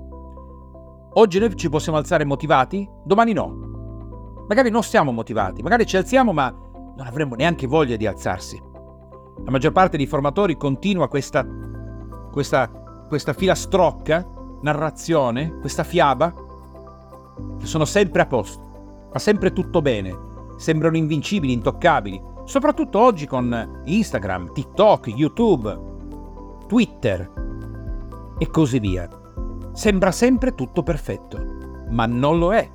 Oggi 1.16 1.38
noi 1.38 1.54
ci 1.54 1.68
possiamo 1.68 1.98
alzare 1.98 2.24
motivati, 2.24 2.88
domani 3.04 3.32
no. 3.32 4.44
Magari 4.48 4.70
non 4.70 4.82
siamo 4.82 5.12
motivati, 5.12 5.62
magari 5.62 5.86
ci 5.86 5.96
alziamo 5.96 6.32
ma 6.32 6.50
non 6.96 7.06
avremmo 7.06 7.34
neanche 7.34 7.66
voglia 7.66 7.96
di 7.96 8.06
alzarsi. 8.06 8.60
La 9.44 9.50
maggior 9.50 9.72
parte 9.72 9.96
dei 9.96 10.06
formatori 10.06 10.56
continua 10.56 11.08
questa, 11.08 11.46
questa, 12.32 12.68
questa 13.08 13.32
filastrocca, 13.32 14.26
narrazione, 14.62 15.58
questa 15.60 15.84
fiaba, 15.84 16.32
che 17.58 17.66
sono 17.66 17.84
sempre 17.84 18.22
a 18.22 18.26
posto, 18.26 19.08
va 19.12 19.18
sempre 19.18 19.52
tutto 19.52 19.82
bene, 19.82 20.16
sembrano 20.56 20.96
invincibili, 20.96 21.52
intoccabili, 21.52 22.20
soprattutto 22.44 22.98
oggi 22.98 23.26
con 23.26 23.82
Instagram, 23.84 24.52
TikTok, 24.52 25.08
YouTube, 25.08 25.92
Twitter 26.74 27.30
e 28.36 28.48
così 28.48 28.80
via. 28.80 29.08
Sembra 29.70 30.10
sempre 30.10 30.56
tutto 30.56 30.82
perfetto, 30.82 31.38
ma 31.90 32.04
non 32.06 32.36
lo 32.36 32.52
è. 32.52 32.68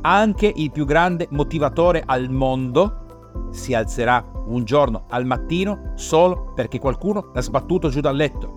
Anche 0.00 0.50
il 0.56 0.70
più 0.70 0.86
grande 0.86 1.26
motivatore 1.32 2.02
al 2.06 2.30
mondo 2.30 3.50
si 3.50 3.74
alzerà 3.74 4.24
un 4.46 4.64
giorno 4.64 5.04
al 5.10 5.26
mattino 5.26 5.92
solo 5.96 6.54
perché 6.54 6.78
qualcuno 6.78 7.28
l'ha 7.34 7.42
sbattuto 7.42 7.90
giù 7.90 8.00
dal 8.00 8.16
letto. 8.16 8.56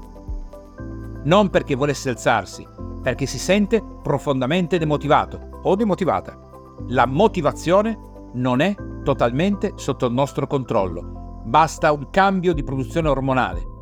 Non 1.26 1.50
perché 1.50 1.76
volesse 1.76 2.08
alzarsi, 2.08 2.66
perché 3.02 3.26
si 3.26 3.38
sente 3.38 3.84
profondamente 4.02 4.78
demotivato 4.78 5.60
o 5.64 5.76
demotivata 5.76 6.40
la 6.88 7.06
motivazione 7.06 8.00
non 8.36 8.62
è 8.62 8.74
totalmente 9.04 9.74
sotto 9.76 10.06
il 10.06 10.14
nostro 10.14 10.48
controllo. 10.48 11.42
Basta 11.44 11.92
un 11.92 12.10
cambio 12.12 12.54
di 12.54 12.64
produzione 12.64 13.10
ormonale. 13.10 13.74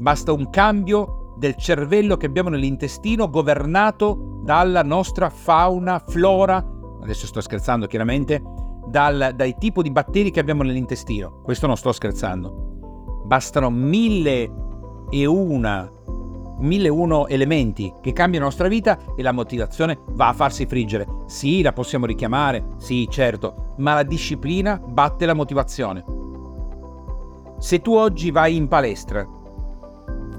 Basta 0.00 0.32
un 0.32 0.48
cambio 0.48 1.34
del 1.36 1.56
cervello 1.56 2.16
che 2.16 2.24
abbiamo 2.24 2.48
nell'intestino 2.48 3.28
governato 3.28 4.38
dalla 4.42 4.82
nostra 4.82 5.28
fauna, 5.28 5.98
flora, 5.98 6.56
adesso 7.02 7.26
sto 7.26 7.42
scherzando 7.42 7.86
chiaramente, 7.86 8.42
dal, 8.86 9.34
dai 9.36 9.56
tipi 9.58 9.82
di 9.82 9.90
batteri 9.90 10.30
che 10.30 10.40
abbiamo 10.40 10.62
nell'intestino. 10.62 11.42
Questo 11.42 11.66
non 11.66 11.76
sto 11.76 11.92
scherzando. 11.92 13.24
Bastano 13.26 13.68
mille 13.68 14.50
e 15.10 15.26
una 15.26 15.86
1001 16.58 17.26
elementi 17.26 17.92
che 18.00 18.14
cambiano 18.14 18.46
la 18.46 18.50
nostra 18.50 18.68
vita 18.68 18.98
e 19.14 19.22
la 19.22 19.32
motivazione 19.32 19.98
va 20.12 20.28
a 20.28 20.32
farsi 20.32 20.64
friggere. 20.64 21.06
Sì, 21.26 21.60
la 21.60 21.74
possiamo 21.74 22.06
richiamare, 22.06 22.68
sì, 22.78 23.06
certo, 23.10 23.74
ma 23.76 23.92
la 23.92 24.02
disciplina 24.02 24.78
batte 24.78 25.26
la 25.26 25.34
motivazione. 25.34 26.02
Se 27.58 27.82
tu 27.82 27.92
oggi 27.92 28.30
vai 28.30 28.56
in 28.56 28.66
palestra, 28.66 29.38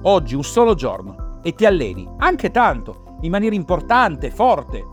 oggi 0.04 0.36
un 0.36 0.44
solo 0.44 0.74
giorno, 0.74 1.40
e 1.44 1.54
ti 1.54 1.66
alleni, 1.66 2.08
anche 2.18 2.52
tanto, 2.52 3.18
in 3.22 3.32
maniera 3.32 3.56
importante, 3.56 4.32
forte, 4.32 4.86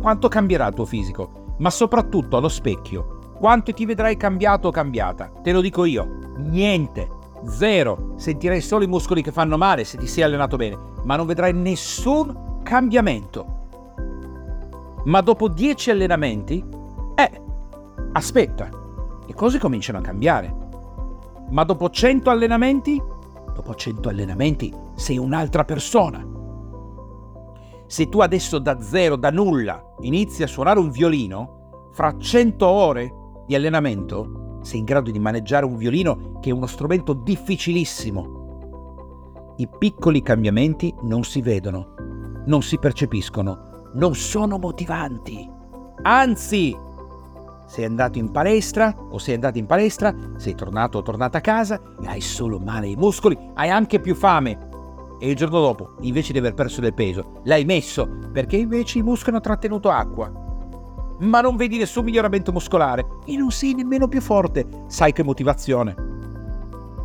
quanto 0.00 0.28
cambierà 0.28 0.66
il 0.68 0.74
tuo 0.74 0.84
fisico? 0.84 1.54
Ma 1.58 1.70
soprattutto 1.70 2.36
allo 2.36 2.48
specchio, 2.48 3.32
quanto 3.36 3.72
ti 3.72 3.84
vedrai 3.84 4.16
cambiato 4.16 4.68
o 4.68 4.70
cambiata? 4.70 5.30
Te 5.42 5.52
lo 5.52 5.60
dico 5.60 5.84
io, 5.84 6.34
niente. 6.36 7.18
Zero. 7.44 8.12
Sentirai 8.16 8.60
solo 8.60 8.84
i 8.84 8.88
muscoli 8.88 9.22
che 9.22 9.32
fanno 9.32 9.56
male 9.56 9.84
se 9.84 9.96
ti 9.96 10.06
sei 10.06 10.24
allenato 10.24 10.56
bene, 10.56 10.76
ma 11.04 11.16
non 11.16 11.26
vedrai 11.26 11.52
nessun 11.52 12.60
cambiamento. 12.62 13.58
Ma 15.04 15.20
dopo 15.22 15.48
10 15.48 15.90
allenamenti, 15.90 16.62
eh, 17.14 17.42
aspetta, 18.12 18.68
le 19.26 19.34
cose 19.34 19.58
cominciano 19.58 19.98
a 19.98 20.02
cambiare. 20.02 20.54
Ma 21.48 21.64
dopo 21.64 21.88
100 21.88 22.28
allenamenti, 22.28 23.02
dopo 23.54 23.74
100 23.74 24.08
allenamenti 24.08 24.74
sei 24.94 25.18
un'altra 25.18 25.64
persona. 25.64 26.26
Se 27.86 28.08
tu 28.08 28.20
adesso 28.20 28.58
da 28.58 28.80
zero, 28.80 29.16
da 29.16 29.30
nulla, 29.30 29.94
inizi 30.00 30.42
a 30.42 30.46
suonare 30.46 30.78
un 30.78 30.90
violino, 30.90 31.88
fra 31.92 32.16
100 32.16 32.66
ore 32.66 33.14
di 33.46 33.54
allenamento 33.54 34.58
sei 34.62 34.80
in 34.80 34.84
grado 34.84 35.10
di 35.10 35.18
maneggiare 35.18 35.64
un 35.64 35.76
violino 35.76 36.38
che 36.40 36.50
è 36.50 36.52
uno 36.52 36.66
strumento 36.66 37.14
difficilissimo. 37.14 39.54
I 39.56 39.68
piccoli 39.78 40.22
cambiamenti 40.22 40.94
non 41.02 41.24
si 41.24 41.42
vedono, 41.42 41.94
non 42.46 42.62
si 42.62 42.78
percepiscono, 42.78 43.90
non 43.94 44.14
sono 44.14 44.58
motivanti. 44.58 45.48
Anzi, 46.02 46.76
sei 47.70 47.84
andato 47.84 48.18
in 48.18 48.32
palestra 48.32 48.92
o 48.98 49.18
sei 49.18 49.34
andato 49.34 49.56
in 49.58 49.66
palestra, 49.66 50.12
sei 50.38 50.56
tornato 50.56 50.98
o 50.98 51.02
tornata 51.02 51.38
a 51.38 51.40
casa 51.40 51.80
e 52.02 52.08
hai 52.08 52.20
solo 52.20 52.58
male 52.58 52.88
ai 52.88 52.96
muscoli, 52.96 53.38
hai 53.54 53.70
anche 53.70 54.00
più 54.00 54.16
fame. 54.16 54.68
E 55.20 55.30
il 55.30 55.36
giorno 55.36 55.60
dopo, 55.60 55.94
invece 56.00 56.32
di 56.32 56.38
aver 56.38 56.54
perso 56.54 56.80
del 56.80 56.94
peso, 56.94 57.42
l'hai 57.44 57.64
messo 57.64 58.08
perché 58.32 58.56
invece 58.56 58.98
i 58.98 59.02
muscoli 59.02 59.36
hanno 59.36 59.40
trattenuto 59.40 59.88
acqua 59.88 60.48
ma 61.20 61.42
non 61.42 61.56
vedi 61.56 61.76
nessun 61.76 62.04
miglioramento 62.04 62.50
muscolare 62.50 63.06
e 63.26 63.36
non 63.36 63.50
sei 63.50 63.74
nemmeno 63.74 64.08
più 64.08 64.22
forte. 64.22 64.66
Sai 64.86 65.12
che 65.12 65.22
motivazione. 65.22 65.94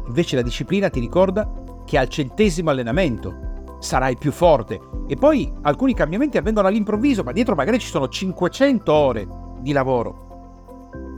Invece 0.08 0.38
la 0.38 0.42
disciplina 0.42 0.90
ti 0.90 1.02
ricorda 1.02 1.52
che 1.84 1.98
al 1.98 2.08
centesimo 2.08 2.70
allenamento 2.70 3.76
sarai 3.80 4.16
più 4.16 4.32
forte. 4.32 4.80
E 5.06 5.18
poi 5.18 5.52
alcuni 5.64 5.94
cambiamenti 5.94 6.38
avvengono 6.38 6.70
all'improvviso, 6.70 7.24
ma 7.24 7.34
dietro 7.34 7.56
magari 7.56 7.78
ci 7.78 7.90
sono 7.90 8.08
500 8.08 8.94
ore 8.94 9.28
di 9.60 9.74
lavoro. 9.74 10.25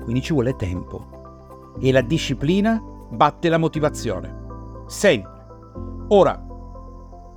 Quindi 0.07 0.23
ci 0.23 0.31
vuole 0.31 0.55
tempo. 0.55 1.73
E 1.81 1.91
la 1.91 1.99
disciplina 1.99 2.81
batte 3.09 3.49
la 3.49 3.57
motivazione. 3.57 4.85
Sempre. 4.85 5.31
Ora, 6.07 6.41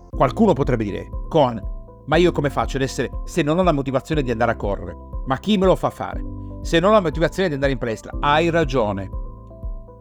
qualcuno 0.08 0.52
potrebbe 0.52 0.84
dire, 0.84 1.08
con, 1.28 1.60
ma 2.06 2.14
io 2.14 2.30
come 2.30 2.48
faccio 2.48 2.76
ad 2.76 2.84
essere, 2.84 3.10
se 3.24 3.42
non 3.42 3.58
ho 3.58 3.64
la 3.64 3.72
motivazione 3.72 4.22
di 4.22 4.30
andare 4.30 4.52
a 4.52 4.56
correre? 4.56 4.96
Ma 5.26 5.36
chi 5.38 5.58
me 5.58 5.66
lo 5.66 5.74
fa 5.74 5.90
fare? 5.90 6.24
Se 6.60 6.78
non 6.78 6.90
ho 6.90 6.92
la 6.92 7.00
motivazione 7.00 7.48
di 7.48 7.54
andare 7.54 7.72
in 7.72 7.78
palestra, 7.78 8.12
hai 8.20 8.50
ragione. 8.50 9.10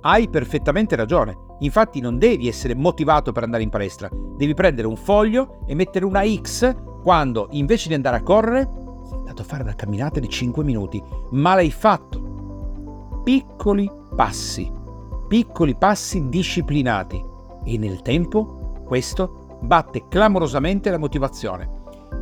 Hai 0.01 0.29
perfettamente 0.29 0.95
ragione. 0.95 1.38
Infatti 1.62 1.99
non 1.99 2.19
devi 2.19 2.47
essere 2.47 2.75
motivato 2.75 3.32
per 3.32 3.41
andare 3.41 3.63
in 3.63 3.69
palestra, 3.69 4.10
devi 4.12 4.53
prendere 4.53 4.86
un 4.86 4.95
foglio 4.95 5.62
e 5.65 5.73
mettere 5.73 6.05
una 6.05 6.21
X 6.23 6.75
quando 7.01 7.47
invece 7.49 7.88
di 7.88 7.95
andare 7.95 8.17
a 8.17 8.21
correre 8.21 8.69
sei 9.10 9.17
andato 9.17 9.41
a 9.41 9.45
fare 9.45 9.63
una 9.63 9.73
camminata 9.73 10.19
di 10.19 10.29
5 10.29 10.63
minuti, 10.63 11.03
ma 11.32 11.55
l'hai 11.55 11.71
fatto. 11.71 12.29
Piccoli 13.30 13.88
passi, 14.15 14.68
piccoli 15.28 15.76
passi 15.76 16.30
disciplinati 16.30 17.24
e 17.63 17.78
nel 17.78 18.02
tempo 18.02 18.82
questo 18.88 19.60
batte 19.62 20.08
clamorosamente 20.10 20.89
la 20.89 20.98
motivazione. 20.98 21.70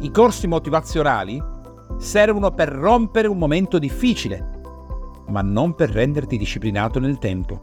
I 0.02 0.12
corsi 0.12 0.48
motivazionali 0.48 1.42
servono 1.98 2.52
per 2.52 2.68
rompere 2.68 3.30
un 3.30 3.38
momento 3.38 3.80
difficile, 3.80 4.60
ma 5.28 5.42
non 5.42 5.76
per 5.76 5.92
renderti 5.92 6.38
disciplinato 6.38 7.00
nel 7.00 7.20
tempo. 7.20 7.62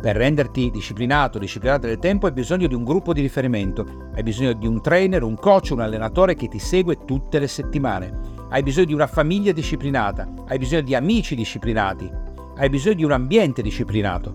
Per 0.00 0.16
renderti 0.16 0.70
disciplinato, 0.70 1.38
disciplinato 1.38 1.86
nel 1.86 1.98
tempo 1.98 2.24
hai 2.24 2.32
bisogno 2.32 2.66
di 2.66 2.74
un 2.74 2.84
gruppo 2.84 3.12
di 3.12 3.20
riferimento, 3.20 4.08
hai 4.14 4.22
bisogno 4.22 4.54
di 4.54 4.66
un 4.66 4.80
trainer, 4.80 5.22
un 5.22 5.36
coach, 5.36 5.68
un 5.72 5.80
allenatore 5.80 6.34
che 6.34 6.48
ti 6.48 6.58
segue 6.58 7.04
tutte 7.04 7.38
le 7.38 7.46
settimane, 7.46 8.38
hai 8.48 8.62
bisogno 8.62 8.86
di 8.86 8.94
una 8.94 9.06
famiglia 9.06 9.52
disciplinata, 9.52 10.26
hai 10.46 10.56
bisogno 10.56 10.80
di 10.80 10.94
amici 10.94 11.34
disciplinati, 11.34 12.28
hai 12.56 12.68
bisogno 12.68 12.94
di 12.96 13.04
un 13.04 13.12
ambiente 13.12 13.62
disciplinato. 13.62 14.32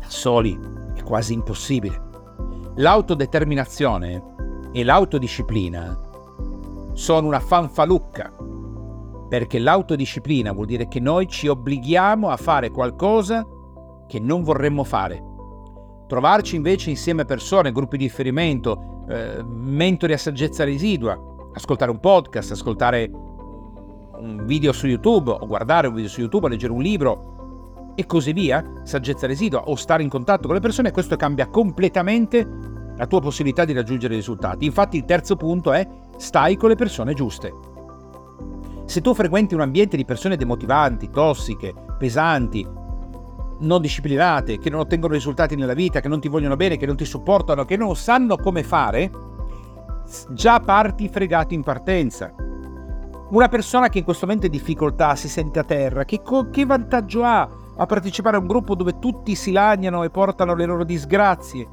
Da 0.00 0.08
soli 0.08 0.58
è 0.94 1.02
quasi 1.02 1.32
impossibile. 1.32 2.04
L'autodeterminazione 2.76 4.22
e 4.72 4.84
l'autodisciplina 4.84 6.00
sono 6.92 7.26
una 7.26 7.40
fanfalucca, 7.40 8.34
perché 9.28 9.58
l'autodisciplina 9.58 10.52
vuol 10.52 10.66
dire 10.66 10.88
che 10.88 11.00
noi 11.00 11.26
ci 11.26 11.48
obblighiamo 11.48 12.28
a 12.28 12.36
fare 12.36 12.70
qualcosa 12.70 13.46
che 14.06 14.20
non 14.20 14.42
vorremmo 14.42 14.84
fare. 14.84 15.22
Trovarci 16.06 16.56
invece 16.56 16.90
insieme 16.90 17.22
a 17.22 17.24
persone, 17.24 17.72
gruppi 17.72 17.96
di 17.96 18.04
riferimento, 18.04 19.04
eh, 19.08 19.42
mentori 19.42 20.12
a 20.12 20.18
saggezza 20.18 20.64
residua, 20.64 21.18
ascoltare 21.52 21.90
un 21.90 21.98
podcast, 21.98 22.52
ascoltare 22.52 23.10
un 24.18 24.44
video 24.44 24.72
su 24.72 24.86
YouTube 24.86 25.30
o 25.30 25.46
guardare 25.46 25.88
un 25.88 25.94
video 25.94 26.10
su 26.10 26.20
YouTube, 26.20 26.48
leggere 26.48 26.72
un 26.72 26.82
libro 26.82 27.92
e 27.94 28.06
così 28.06 28.32
via, 28.32 28.64
saggezza 28.82 29.26
residua 29.26 29.64
o 29.64 29.74
stare 29.74 30.02
in 30.02 30.08
contatto 30.08 30.46
con 30.46 30.54
le 30.54 30.60
persone, 30.60 30.90
questo 30.90 31.16
cambia 31.16 31.48
completamente 31.48 32.46
la 32.96 33.06
tua 33.06 33.20
possibilità 33.20 33.64
di 33.64 33.72
raggiungere 33.72 34.14
i 34.14 34.18
risultati. 34.18 34.64
Infatti 34.64 34.96
il 34.96 35.04
terzo 35.04 35.36
punto 35.36 35.72
è 35.72 35.86
stai 36.16 36.56
con 36.56 36.68
le 36.68 36.76
persone 36.76 37.14
giuste. 37.14 37.52
Se 38.84 39.00
tu 39.00 39.14
frequenti 39.14 39.54
un 39.54 39.60
ambiente 39.60 39.96
di 39.96 40.04
persone 40.04 40.36
demotivanti, 40.36 41.10
tossiche, 41.10 41.74
pesanti, 41.98 42.66
non 43.58 43.80
disciplinate, 43.80 44.58
che 44.58 44.70
non 44.70 44.80
ottengono 44.80 45.14
risultati 45.14 45.56
nella 45.56 45.74
vita, 45.74 46.00
che 46.00 46.08
non 46.08 46.20
ti 46.20 46.28
vogliono 46.28 46.56
bene, 46.56 46.76
che 46.76 46.86
non 46.86 46.96
ti 46.96 47.04
supportano, 47.04 47.64
che 47.64 47.76
non 47.76 47.96
sanno 47.96 48.36
come 48.36 48.62
fare, 48.62 49.10
già 50.30 50.60
parti 50.60 51.08
fregato 51.08 51.54
in 51.54 51.62
partenza. 51.62 52.32
Una 53.28 53.48
persona 53.48 53.88
che 53.88 53.98
in 53.98 54.04
questo 54.04 54.26
momento 54.26 54.46
è 54.46 54.50
in 54.52 54.56
difficoltà, 54.56 55.16
si 55.16 55.28
sente 55.28 55.58
a 55.58 55.64
terra, 55.64 56.04
che, 56.04 56.22
che 56.50 56.64
vantaggio 56.64 57.24
ha 57.24 57.48
a 57.76 57.86
partecipare 57.86 58.36
a 58.36 58.40
un 58.40 58.46
gruppo 58.46 58.74
dove 58.74 58.98
tutti 58.98 59.34
si 59.34 59.52
lagnano 59.52 60.04
e 60.04 60.10
portano 60.10 60.54
le 60.54 60.64
loro 60.64 60.84
disgrazie? 60.84 61.68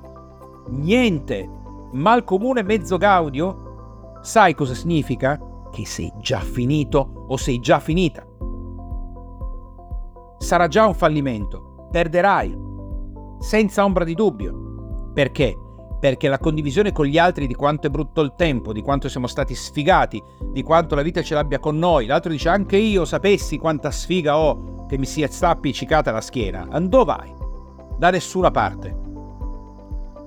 Niente. 0.70 1.50
Mal 1.92 2.24
comune 2.24 2.64
mezzo 2.64 2.98
gaudio? 2.98 4.20
Sai 4.22 4.56
cosa 4.56 4.74
significa? 4.74 5.40
Che 5.72 5.86
sei 5.86 6.12
già 6.20 6.40
finito 6.40 7.26
o 7.28 7.38
sei 7.38 7.60
già 7.60 7.80
finita. 7.80 8.26
Sarà 10.40 10.68
già 10.68 10.88
un 10.88 10.94
fallimento 10.96 11.88
perderai, 11.94 12.58
senza 13.38 13.86
ombra 13.86 14.04
di 14.04 14.16
dubbio. 14.16 15.12
Perché? 15.14 15.56
Perché 16.04 16.28
la 16.28 16.38
condivisione 16.38 16.92
con 16.92 17.06
gli 17.06 17.18
altri 17.18 17.48
di 17.48 17.56
quanto 17.56 17.88
è 17.88 17.90
brutto 17.90 18.20
il 18.20 18.34
tempo, 18.36 18.74
di 18.74 18.82
quanto 18.82 19.08
siamo 19.08 19.26
stati 19.26 19.56
sfigati, 19.56 20.22
di 20.52 20.62
quanto 20.62 20.96
la 20.96 21.02
vita 21.02 21.22
ce 21.22 21.34
l'abbia 21.34 21.60
con 21.60 21.78
noi, 21.78 22.08
l'altro 22.08 22.30
dice 22.30 22.50
anche 22.50 22.76
io 22.76 23.06
sapessi 23.06 23.58
quanta 23.58 23.90
sfiga 23.90 24.38
ho 24.38 24.86
che 24.86 24.98
mi 24.98 25.06
sia 25.06 25.30
sta 25.30 25.52
appiccicata 25.52 26.12
la 26.12 26.20
schiena, 26.20 26.66
dove 26.78 27.06
vai? 27.06 27.34
Da 27.98 28.10
nessuna 28.10 28.52
parte. 28.52 28.94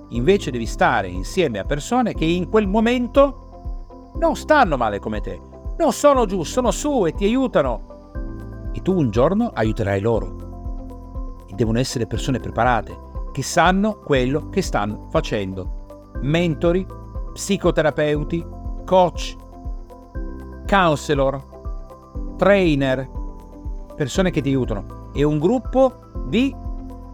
Invece 0.09 0.49
devi 0.49 0.65
stare 0.65 1.09
insieme 1.09 1.59
a 1.59 1.63
persone 1.63 2.15
che 2.15 2.25
in 2.25 2.49
quel 2.49 2.65
momento 2.65 4.13
non 4.15 4.35
stanno 4.35 4.77
male 4.77 4.97
come 4.97 5.21
te, 5.21 5.39
non 5.77 5.93
sono 5.93 6.25
giù, 6.25 6.41
sono 6.41 6.71
su 6.71 7.05
e 7.05 7.13
ti 7.13 7.25
aiutano. 7.25 8.71
E 8.73 8.81
tu 8.81 8.97
un 8.97 9.11
giorno 9.11 9.51
aiuterai 9.53 9.99
loro 9.99 10.45
devono 11.57 11.79
essere 11.79 12.05
persone 12.05 12.39
preparate, 12.39 12.95
che 13.37 13.43
sanno 13.43 13.99
quello 13.99 14.49
che 14.49 14.63
stanno 14.63 15.05
facendo. 15.11 16.09
Mentori, 16.21 16.83
psicoterapeuti, 17.33 18.43
coach, 18.83 19.35
counselor, 20.67 22.35
trainer, 22.35 23.07
persone 23.95 24.31
che 24.31 24.41
ti 24.41 24.49
aiutano. 24.49 25.11
E 25.13 25.21
un 25.21 25.37
gruppo 25.37 25.99
di 26.25 26.51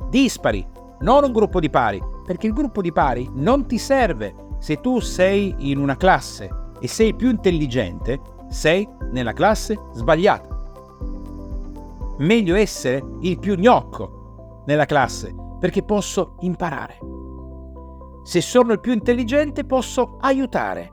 dispari, 0.07 0.65
non 1.01 1.25
un 1.25 1.33
gruppo 1.33 1.59
di 1.59 1.69
pari, 1.69 2.01
perché 2.25 2.47
il 2.47 2.53
gruppo 2.53 2.81
di 2.81 2.93
pari 2.93 3.29
non 3.33 3.65
ti 3.65 3.77
serve. 3.77 4.33
Se 4.59 4.79
tu 4.79 5.01
sei 5.01 5.53
in 5.57 5.77
una 5.77 5.97
classe 5.97 6.49
e 6.79 6.87
sei 6.87 7.13
più 7.13 7.31
intelligente, 7.31 8.21
sei 8.47 8.87
nella 9.11 9.33
classe 9.33 9.77
sbagliata. 9.91 10.47
Meglio 12.19 12.55
essere 12.55 13.03
il 13.19 13.37
più 13.39 13.55
gnocco 13.55 14.61
nella 14.65 14.85
classe 14.85 15.41
perché 15.63 15.81
posso 15.81 16.35
imparare. 16.41 16.97
Se 18.23 18.41
sono 18.41 18.73
il 18.73 18.81
più 18.81 18.91
intelligente 18.91 19.63
posso 19.63 20.17
aiutare, 20.19 20.91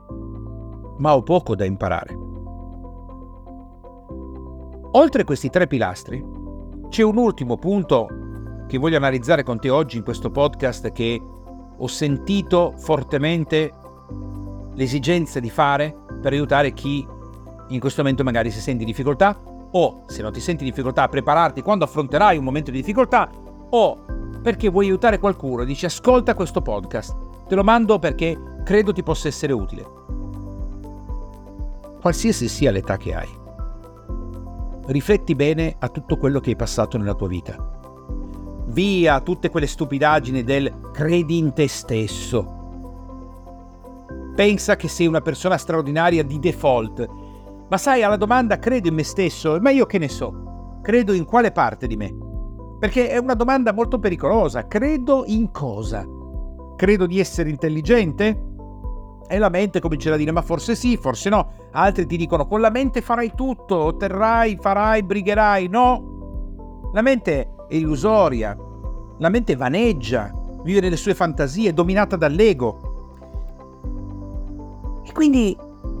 ma 0.99 1.13
ho 1.13 1.21
poco 1.23 1.57
da 1.57 1.65
imparare. 1.65 2.17
Oltre 4.93 5.23
a 5.23 5.25
questi 5.25 5.49
tre 5.49 5.67
pilastri, 5.67 6.25
c'è 6.87 7.03
un 7.03 7.17
ultimo 7.17 7.57
punto 7.57 8.07
che 8.65 8.77
voglio 8.77 8.95
analizzare 8.95 9.43
con 9.43 9.59
te 9.59 9.69
oggi 9.69 9.97
in 9.97 10.03
questo 10.03 10.31
podcast 10.31 10.93
che 10.93 11.21
ho 11.77 11.87
sentito 11.87 12.73
fortemente 12.77 13.73
l'esigenza 14.75 15.41
di 15.41 15.49
fare 15.49 15.93
per 16.21 16.31
aiutare 16.31 16.71
chi 16.71 17.05
in 17.67 17.79
questo 17.81 18.03
momento 18.03 18.23
magari 18.23 18.49
si 18.49 18.61
sente 18.61 18.83
in 18.83 18.87
difficoltà 18.87 19.37
o 19.71 20.03
se 20.05 20.21
non 20.21 20.31
ti 20.31 20.39
senti 20.39 20.63
in 20.63 20.69
difficoltà 20.69 21.03
a 21.03 21.09
prepararti 21.09 21.61
quando 21.61 21.83
affronterai 21.83 22.37
un 22.37 22.45
momento 22.45 22.71
di 22.71 22.77
difficoltà 22.77 23.49
o 23.71 23.97
perché 24.41 24.69
vuoi 24.69 24.85
aiutare 24.85 25.19
qualcuno 25.19 25.63
e 25.63 25.65
dici 25.65 25.85
ascolta 25.85 26.33
questo 26.33 26.61
podcast, 26.61 27.15
te 27.47 27.55
lo 27.55 27.63
mando 27.63 27.99
perché 27.99 28.37
credo 28.63 28.93
ti 28.93 29.03
possa 29.03 29.27
essere 29.27 29.53
utile. 29.53 29.99
Qualsiasi 31.99 32.47
sia 32.47 32.71
l'età 32.71 32.97
che 32.97 33.13
hai, 33.13 33.29
rifletti 34.87 35.35
bene 35.35 35.75
a 35.79 35.89
tutto 35.89 36.17
quello 36.17 36.39
che 36.39 36.49
hai 36.49 36.55
passato 36.55 36.97
nella 36.97 37.13
tua 37.13 37.27
vita. 37.27 37.55
Via 38.65 39.19
tutte 39.21 39.49
quelle 39.49 39.67
stupidaggini 39.67 40.43
del 40.43 40.89
credi 40.91 41.37
in 41.37 41.53
te 41.53 41.67
stesso. 41.67 42.59
Pensa 44.35 44.75
che 44.75 44.87
sei 44.87 45.07
una 45.07 45.21
persona 45.21 45.57
straordinaria 45.57 46.23
di 46.23 46.39
default. 46.39 47.07
Ma 47.69 47.77
sai, 47.77 48.01
alla 48.03 48.17
domanda 48.17 48.59
credo 48.59 48.87
in 48.87 48.95
me 48.95 49.03
stesso, 49.03 49.59
ma 49.59 49.69
io 49.69 49.85
che 49.85 49.97
ne 49.97 50.09
so? 50.09 50.79
Credo 50.81 51.13
in 51.13 51.25
quale 51.25 51.51
parte 51.51 51.85
di 51.85 51.95
me? 51.95 52.20
Perché 52.81 53.09
è 53.09 53.17
una 53.17 53.35
domanda 53.35 53.73
molto 53.73 53.99
pericolosa. 53.99 54.65
Credo 54.65 55.23
in 55.27 55.51
cosa? 55.51 56.03
Credo 56.75 57.05
di 57.05 57.19
essere 57.19 57.51
intelligente? 57.51 58.45
E 59.27 59.37
la 59.37 59.49
mente 59.49 59.79
comincerà 59.79 60.15
a 60.15 60.17
dire 60.17 60.31
ma 60.31 60.41
forse 60.41 60.73
sì, 60.73 60.97
forse 60.97 61.29
no. 61.29 61.51
Altri 61.73 62.07
ti 62.07 62.17
dicono 62.17 62.47
con 62.47 62.59
la 62.59 62.71
mente 62.71 63.01
farai 63.01 63.33
tutto, 63.35 63.77
otterrai, 63.77 64.57
farai, 64.59 65.03
brigherai. 65.03 65.67
No. 65.67 66.89
La 66.91 67.03
mente 67.03 67.49
è 67.67 67.75
illusoria. 67.75 68.57
La 69.19 69.29
mente 69.29 69.55
vaneggia, 69.55 70.33
vive 70.63 70.79
nelle 70.79 70.97
sue 70.97 71.13
fantasie, 71.13 71.73
dominata 71.73 72.15
dall'ego. 72.15 72.79
E 75.05 75.11
quindi 75.11 75.55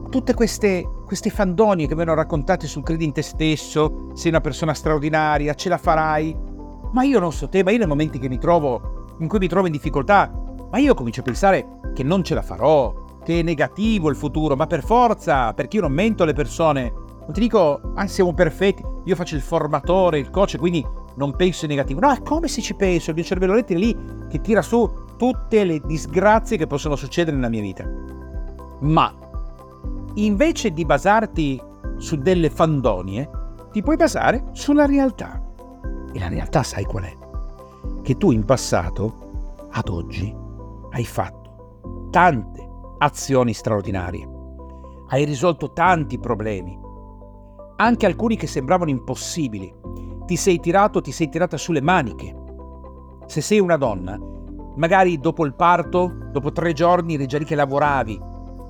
tutte 0.09 0.33
queste, 0.33 0.89
queste 1.05 1.29
fandonie 1.29 1.85
che 1.85 1.93
vengono 1.93 2.17
raccontate 2.17 2.65
sul 2.65 2.81
credi 2.81 3.05
in 3.05 3.11
te 3.11 3.21
stesso, 3.21 4.09
sei 4.15 4.31
una 4.31 4.41
persona 4.41 4.73
straordinaria, 4.73 5.53
ce 5.53 5.69
la 5.69 5.77
farai, 5.77 6.49
ma 6.91 7.03
io 7.03 7.19
non 7.19 7.31
so 7.31 7.49
te, 7.49 7.63
ma 7.63 7.71
io 7.71 7.77
nei 7.77 7.87
momenti 7.87 8.19
trovo, 8.37 9.15
in 9.19 9.27
cui 9.27 9.39
mi 9.39 9.47
trovo 9.47 9.67
in 9.67 9.71
difficoltà, 9.71 10.31
Ma 10.71 10.77
io 10.77 10.93
comincio 10.93 11.19
a 11.19 11.23
pensare 11.23 11.79
che 11.93 12.03
non 12.03 12.23
ce 12.23 12.33
la 12.33 12.41
farò, 12.41 12.93
che 13.23 13.39
è 13.39 13.43
negativo 13.43 14.09
il 14.09 14.15
futuro, 14.15 14.55
ma 14.55 14.67
per 14.67 14.83
forza, 14.83 15.53
perché 15.53 15.77
io 15.77 15.81
non 15.83 15.91
mento 15.91 16.23
alle 16.23 16.33
persone. 16.33 16.93
Non 17.19 17.33
ti 17.33 17.41
dico, 17.41 17.79
ah, 17.95 18.07
siamo 18.07 18.33
perfetti, 18.33 18.83
io 19.03 19.15
faccio 19.15 19.35
il 19.35 19.41
formatore, 19.41 20.19
il 20.19 20.29
coach, 20.29 20.57
quindi 20.57 20.85
non 21.15 21.35
penso 21.35 21.65
in 21.65 21.71
negativo. 21.71 21.99
No, 21.99 22.11
è 22.11 22.21
come 22.21 22.47
se 22.47 22.61
ci 22.61 22.73
penso, 22.73 23.09
il 23.09 23.15
mio 23.17 23.25
cervello 23.25 23.55
è 23.55 23.73
lì 23.73 23.95
che 24.29 24.39
tira 24.39 24.61
su 24.61 24.89
tutte 25.17 25.63
le 25.65 25.81
disgrazie 25.85 26.57
che 26.57 26.67
possono 26.67 26.95
succedere 26.95 27.35
nella 27.35 27.49
mia 27.49 27.61
vita. 27.61 27.85
Ma 28.79 29.13
invece 30.15 30.71
di 30.71 30.85
basarti 30.85 31.61
su 31.97 32.15
delle 32.15 32.49
fandonie, 32.49 33.29
ti 33.71 33.81
puoi 33.81 33.97
basare 33.97 34.45
sulla 34.51 34.85
realtà. 34.85 35.40
E 36.13 36.19
la 36.19 36.27
realtà 36.27 36.63
sai 36.63 36.83
qual 36.83 37.03
è? 37.03 37.17
Che 38.01 38.17
tu 38.17 38.31
in 38.31 38.45
passato, 38.45 39.67
ad 39.71 39.87
oggi, 39.89 40.35
hai 40.91 41.05
fatto 41.05 42.09
tante 42.11 42.69
azioni 42.97 43.53
straordinarie. 43.53 44.29
Hai 45.07 45.25
risolto 45.25 45.73
tanti 45.73 46.19
problemi, 46.19 46.77
anche 47.77 48.05
alcuni 48.05 48.35
che 48.35 48.47
sembravano 48.47 48.91
impossibili. 48.91 49.73
Ti 50.25 50.35
sei 50.35 50.59
tirato, 50.59 51.01
ti 51.01 51.11
sei 51.11 51.29
tirata 51.29 51.57
sulle 51.57 51.81
maniche. 51.81 52.35
Se 53.25 53.41
sei 53.41 53.59
una 53.59 53.77
donna, 53.77 54.17
magari 54.75 55.19
dopo 55.19 55.45
il 55.45 55.55
parto, 55.55 56.13
dopo 56.31 56.51
tre 56.51 56.73
giorni 56.73 57.15
eri 57.15 57.25
già 57.25 57.37
lì 57.37 57.45
che 57.45 57.55
lavoravi, 57.55 58.19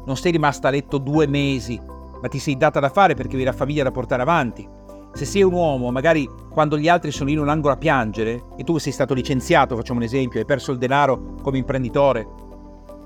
non 0.06 0.16
sei 0.16 0.32
rimasta 0.32 0.70
a 0.70 0.72
letto 0.72 0.98
due 0.98 1.28
mesi, 1.28 1.80
ma 2.22 2.28
ti 2.28 2.40
sei 2.40 2.58
data 2.58 2.80
da 2.80 2.90
fare 2.90 3.14
perché 3.14 3.36
avevi 3.36 3.46
la 3.46 3.54
famiglia 3.56 3.84
da 3.84 3.92
portare 3.92 4.22
avanti. 4.22 4.68
Se 5.14 5.26
sei 5.26 5.44
un 5.44 5.54
uomo, 5.54 5.92
magari 5.92 6.30
quando 6.50 6.78
gli 6.78 6.88
altri 6.88 7.12
sono 7.12 7.30
in 7.30 7.40
un 7.40 7.50
angolo 7.50 7.74
a 7.74 7.78
piangere 7.78 8.46
e 8.56 8.64
tu 8.64 8.78
sei 8.78 8.92
stato 8.92 9.14
licenziato, 9.14 9.76
facciamo 9.76 10.00
un 10.00 10.06
esempio, 10.06 10.40
hai 10.40 10.46
perso 10.46 10.72
il 10.72 10.78
denaro 10.78 11.36
come 11.42 11.58
imprenditore, 11.58 12.28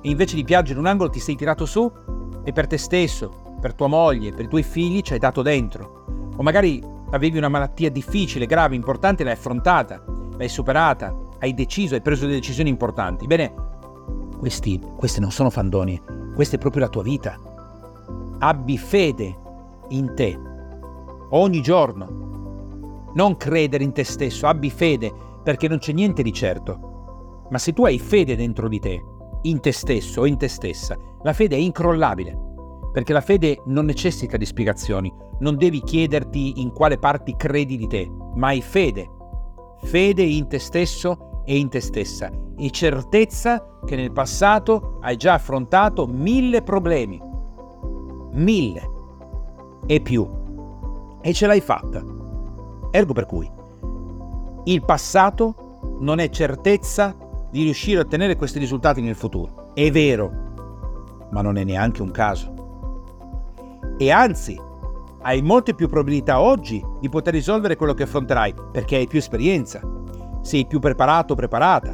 e 0.01 0.09
invece 0.09 0.35
di 0.35 0.43
piangere 0.43 0.73
in 0.73 0.85
un 0.85 0.89
angolo 0.89 1.09
ti 1.09 1.19
sei 1.19 1.35
tirato 1.35 1.65
su 1.65 1.91
e 2.43 2.51
per 2.51 2.67
te 2.67 2.77
stesso, 2.77 3.57
per 3.59 3.73
tua 3.73 3.87
moglie, 3.87 4.31
per 4.31 4.45
i 4.45 4.47
tuoi 4.47 4.63
figli 4.63 5.01
ci 5.01 5.13
hai 5.13 5.19
dato 5.19 5.41
dentro. 5.41 6.05
O 6.37 6.43
magari 6.43 6.81
avevi 7.11 7.37
una 7.37 7.49
malattia 7.49 7.89
difficile, 7.89 8.45
grave, 8.45 8.75
importante, 8.75 9.23
l'hai 9.23 9.33
affrontata, 9.33 10.03
l'hai 10.37 10.49
superata, 10.49 11.15
hai 11.39 11.53
deciso, 11.55 11.95
hai 11.95 12.01
preso 12.01 12.25
delle 12.25 12.37
decisioni 12.37 12.69
importanti. 12.69 13.25
Bene, 13.25 13.53
questi, 14.37 14.79
queste 14.95 15.19
non 15.19 15.31
sono 15.31 15.49
fandoni, 15.49 15.99
questa 16.35 16.55
è 16.55 16.59
proprio 16.59 16.83
la 16.83 16.89
tua 16.89 17.03
vita. 17.03 17.39
Abbi 18.39 18.77
fede 18.77 19.35
in 19.89 20.13
te 20.13 20.37
ogni 21.35 21.61
giorno. 21.61 23.11
Non 23.13 23.37
credere 23.37 23.83
in 23.83 23.93
te 23.93 24.03
stesso, 24.03 24.47
abbi 24.47 24.69
fede 24.69 25.11
perché 25.43 25.67
non 25.67 25.77
c'è 25.77 25.93
niente 25.93 26.23
di 26.23 26.33
certo. 26.33 27.45
Ma 27.49 27.57
se 27.57 27.73
tu 27.73 27.85
hai 27.85 27.99
fede 27.99 28.35
dentro 28.35 28.67
di 28.67 28.79
te, 28.79 29.01
in 29.43 29.59
te 29.59 29.71
stesso 29.71 30.21
o 30.21 30.25
in 30.25 30.37
te 30.37 30.47
stessa, 30.47 30.97
la 31.21 31.33
fede 31.33 31.55
è 31.55 31.59
incrollabile. 31.59 32.37
Perché 32.91 33.13
la 33.13 33.21
fede 33.21 33.61
non 33.65 33.85
necessita 33.85 34.37
di 34.37 34.45
spiegazioni, 34.45 35.13
non 35.39 35.57
devi 35.57 35.81
chiederti 35.81 36.61
in 36.61 36.71
quale 36.71 36.97
parti 36.97 37.35
credi 37.35 37.77
di 37.77 37.87
te, 37.87 38.09
ma 38.35 38.47
hai 38.47 38.61
fede. 38.61 39.09
Fede 39.83 40.23
in 40.23 40.47
te 40.47 40.59
stesso 40.59 41.43
e 41.45 41.57
in 41.57 41.69
te 41.69 41.81
stessa 41.81 42.31
e 42.57 42.71
certezza 42.71 43.79
che 43.85 43.95
nel 43.95 44.11
passato 44.11 44.97
hai 45.01 45.17
già 45.17 45.33
affrontato 45.33 46.07
mille 46.07 46.63
problemi. 46.63 47.21
Mille 48.31 48.89
e 49.85 50.01
più. 50.01 50.43
E 51.25 51.33
ce 51.33 51.47
l'hai 51.47 51.59
fatta. 51.59 52.03
Ergo 52.91 53.13
per 53.13 53.25
cui 53.25 53.49
il 54.65 54.85
passato 54.85 55.79
non 56.01 56.19
è 56.19 56.29
certezza 56.29 57.15
di 57.49 57.63
riuscire 57.63 57.97
a 57.97 58.03
ottenere 58.03 58.35
questi 58.35 58.59
risultati 58.59 59.01
nel 59.01 59.15
futuro. 59.15 59.71
È 59.73 59.89
vero, 59.89 61.27
ma 61.31 61.41
non 61.41 61.57
è 61.57 61.63
neanche 61.63 62.03
un 62.03 62.11
caso. 62.11 63.87
E 63.97 64.11
anzi, 64.11 64.55
hai 65.23 65.41
molte 65.41 65.73
più 65.73 65.87
probabilità 65.87 66.39
oggi 66.39 66.85
di 66.99 67.09
poter 67.09 67.33
risolvere 67.33 67.75
quello 67.75 67.95
che 67.95 68.03
affronterai 68.03 68.53
perché 68.71 68.97
hai 68.97 69.07
più 69.07 69.17
esperienza, 69.17 69.81
sei 70.41 70.67
più 70.67 70.77
preparato 70.77 71.33
o 71.33 71.35
preparata, 71.35 71.91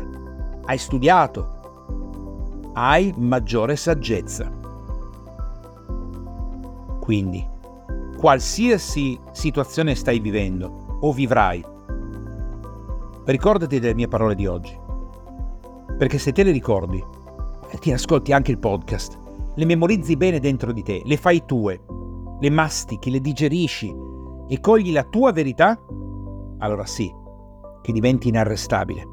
hai 0.66 0.78
studiato, 0.78 2.72
hai 2.74 3.14
maggiore 3.16 3.78
saggezza. 3.78 4.52
Quindi, 7.00 7.60
qualsiasi 8.22 9.20
situazione 9.32 9.96
stai 9.96 10.20
vivendo 10.20 11.00
o 11.00 11.12
vivrai, 11.12 11.66
ricordati 13.26 13.80
delle 13.80 13.96
mie 13.96 14.08
parole 14.08 14.36
di 14.36 14.46
oggi. 14.46 14.80
Perché 15.98 16.20
se 16.20 16.32
te 16.32 16.44
le 16.44 16.52
ricordi, 16.52 17.04
ti 17.80 17.92
ascolti 17.92 18.32
anche 18.32 18.52
il 18.52 18.60
podcast, 18.60 19.18
le 19.56 19.66
memorizzi 19.66 20.16
bene 20.18 20.40
dentro 20.40 20.72
di 20.72 20.84
te, 20.84 21.02
le 21.04 21.18
fai 21.18 21.46
tue, 21.48 21.82
le 22.40 22.50
mastichi, 22.52 23.10
le 23.10 23.22
digerisci 23.22 23.92
e 24.48 24.60
cogli 24.60 24.92
la 24.92 25.04
tua 25.04 25.32
verità, 25.32 25.84
allora 26.60 26.86
sì, 26.86 27.12
che 27.82 27.92
diventi 27.92 28.28
inarrestabile. 28.28 29.08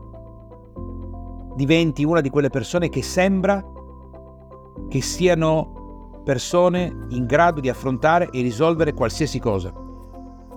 Diventi 1.57 2.05
una 2.05 2.21
di 2.21 2.29
quelle 2.29 2.51
persone 2.51 2.90
che 2.90 3.03
sembra 3.03 3.64
che 4.87 5.01
siano 5.01 5.78
persone 6.29 7.07
in 7.09 7.25
grado 7.25 7.59
di 7.59 7.71
affrontare 7.71 8.29
e 8.29 8.43
risolvere 8.43 8.93
qualsiasi 8.93 9.38
cosa, 9.38 9.73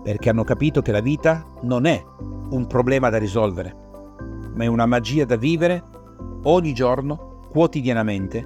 perché 0.03 0.29
hanno 0.29 0.43
capito 0.43 0.81
che 0.81 0.91
la 0.91 0.99
vita 0.99 1.45
non 1.61 1.85
è 1.85 2.03
un 2.49 2.67
problema 2.67 3.07
da 3.09 3.17
risolvere, 3.17 3.73
ma 4.53 4.65
è 4.65 4.67
una 4.67 4.85
magia 4.85 5.23
da 5.23 5.37
vivere 5.37 5.81
ogni 6.43 6.73
giorno, 6.73 7.47
quotidianamente, 7.49 8.45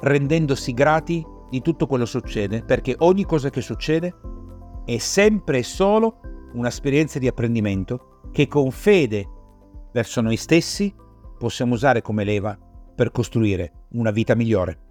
rendendosi 0.00 0.72
grati 0.72 1.22
di 1.50 1.60
tutto 1.60 1.86
quello 1.86 2.04
che 2.04 2.10
succede, 2.10 2.62
perché 2.62 2.94
ogni 3.00 3.26
cosa 3.26 3.50
che 3.50 3.60
succede 3.60 4.14
è 4.86 4.96
sempre 4.96 5.58
e 5.58 5.62
solo 5.62 6.20
un'esperienza 6.54 7.18
di 7.18 7.26
apprendimento 7.26 8.20
che 8.32 8.48
con 8.48 8.70
fede 8.70 9.28
verso 9.92 10.22
noi 10.22 10.38
stessi 10.38 10.94
possiamo 11.38 11.74
usare 11.74 12.00
come 12.00 12.24
leva 12.24 12.58
per 12.94 13.10
costruire 13.10 13.88
una 13.90 14.10
vita 14.10 14.34
migliore. 14.34 14.84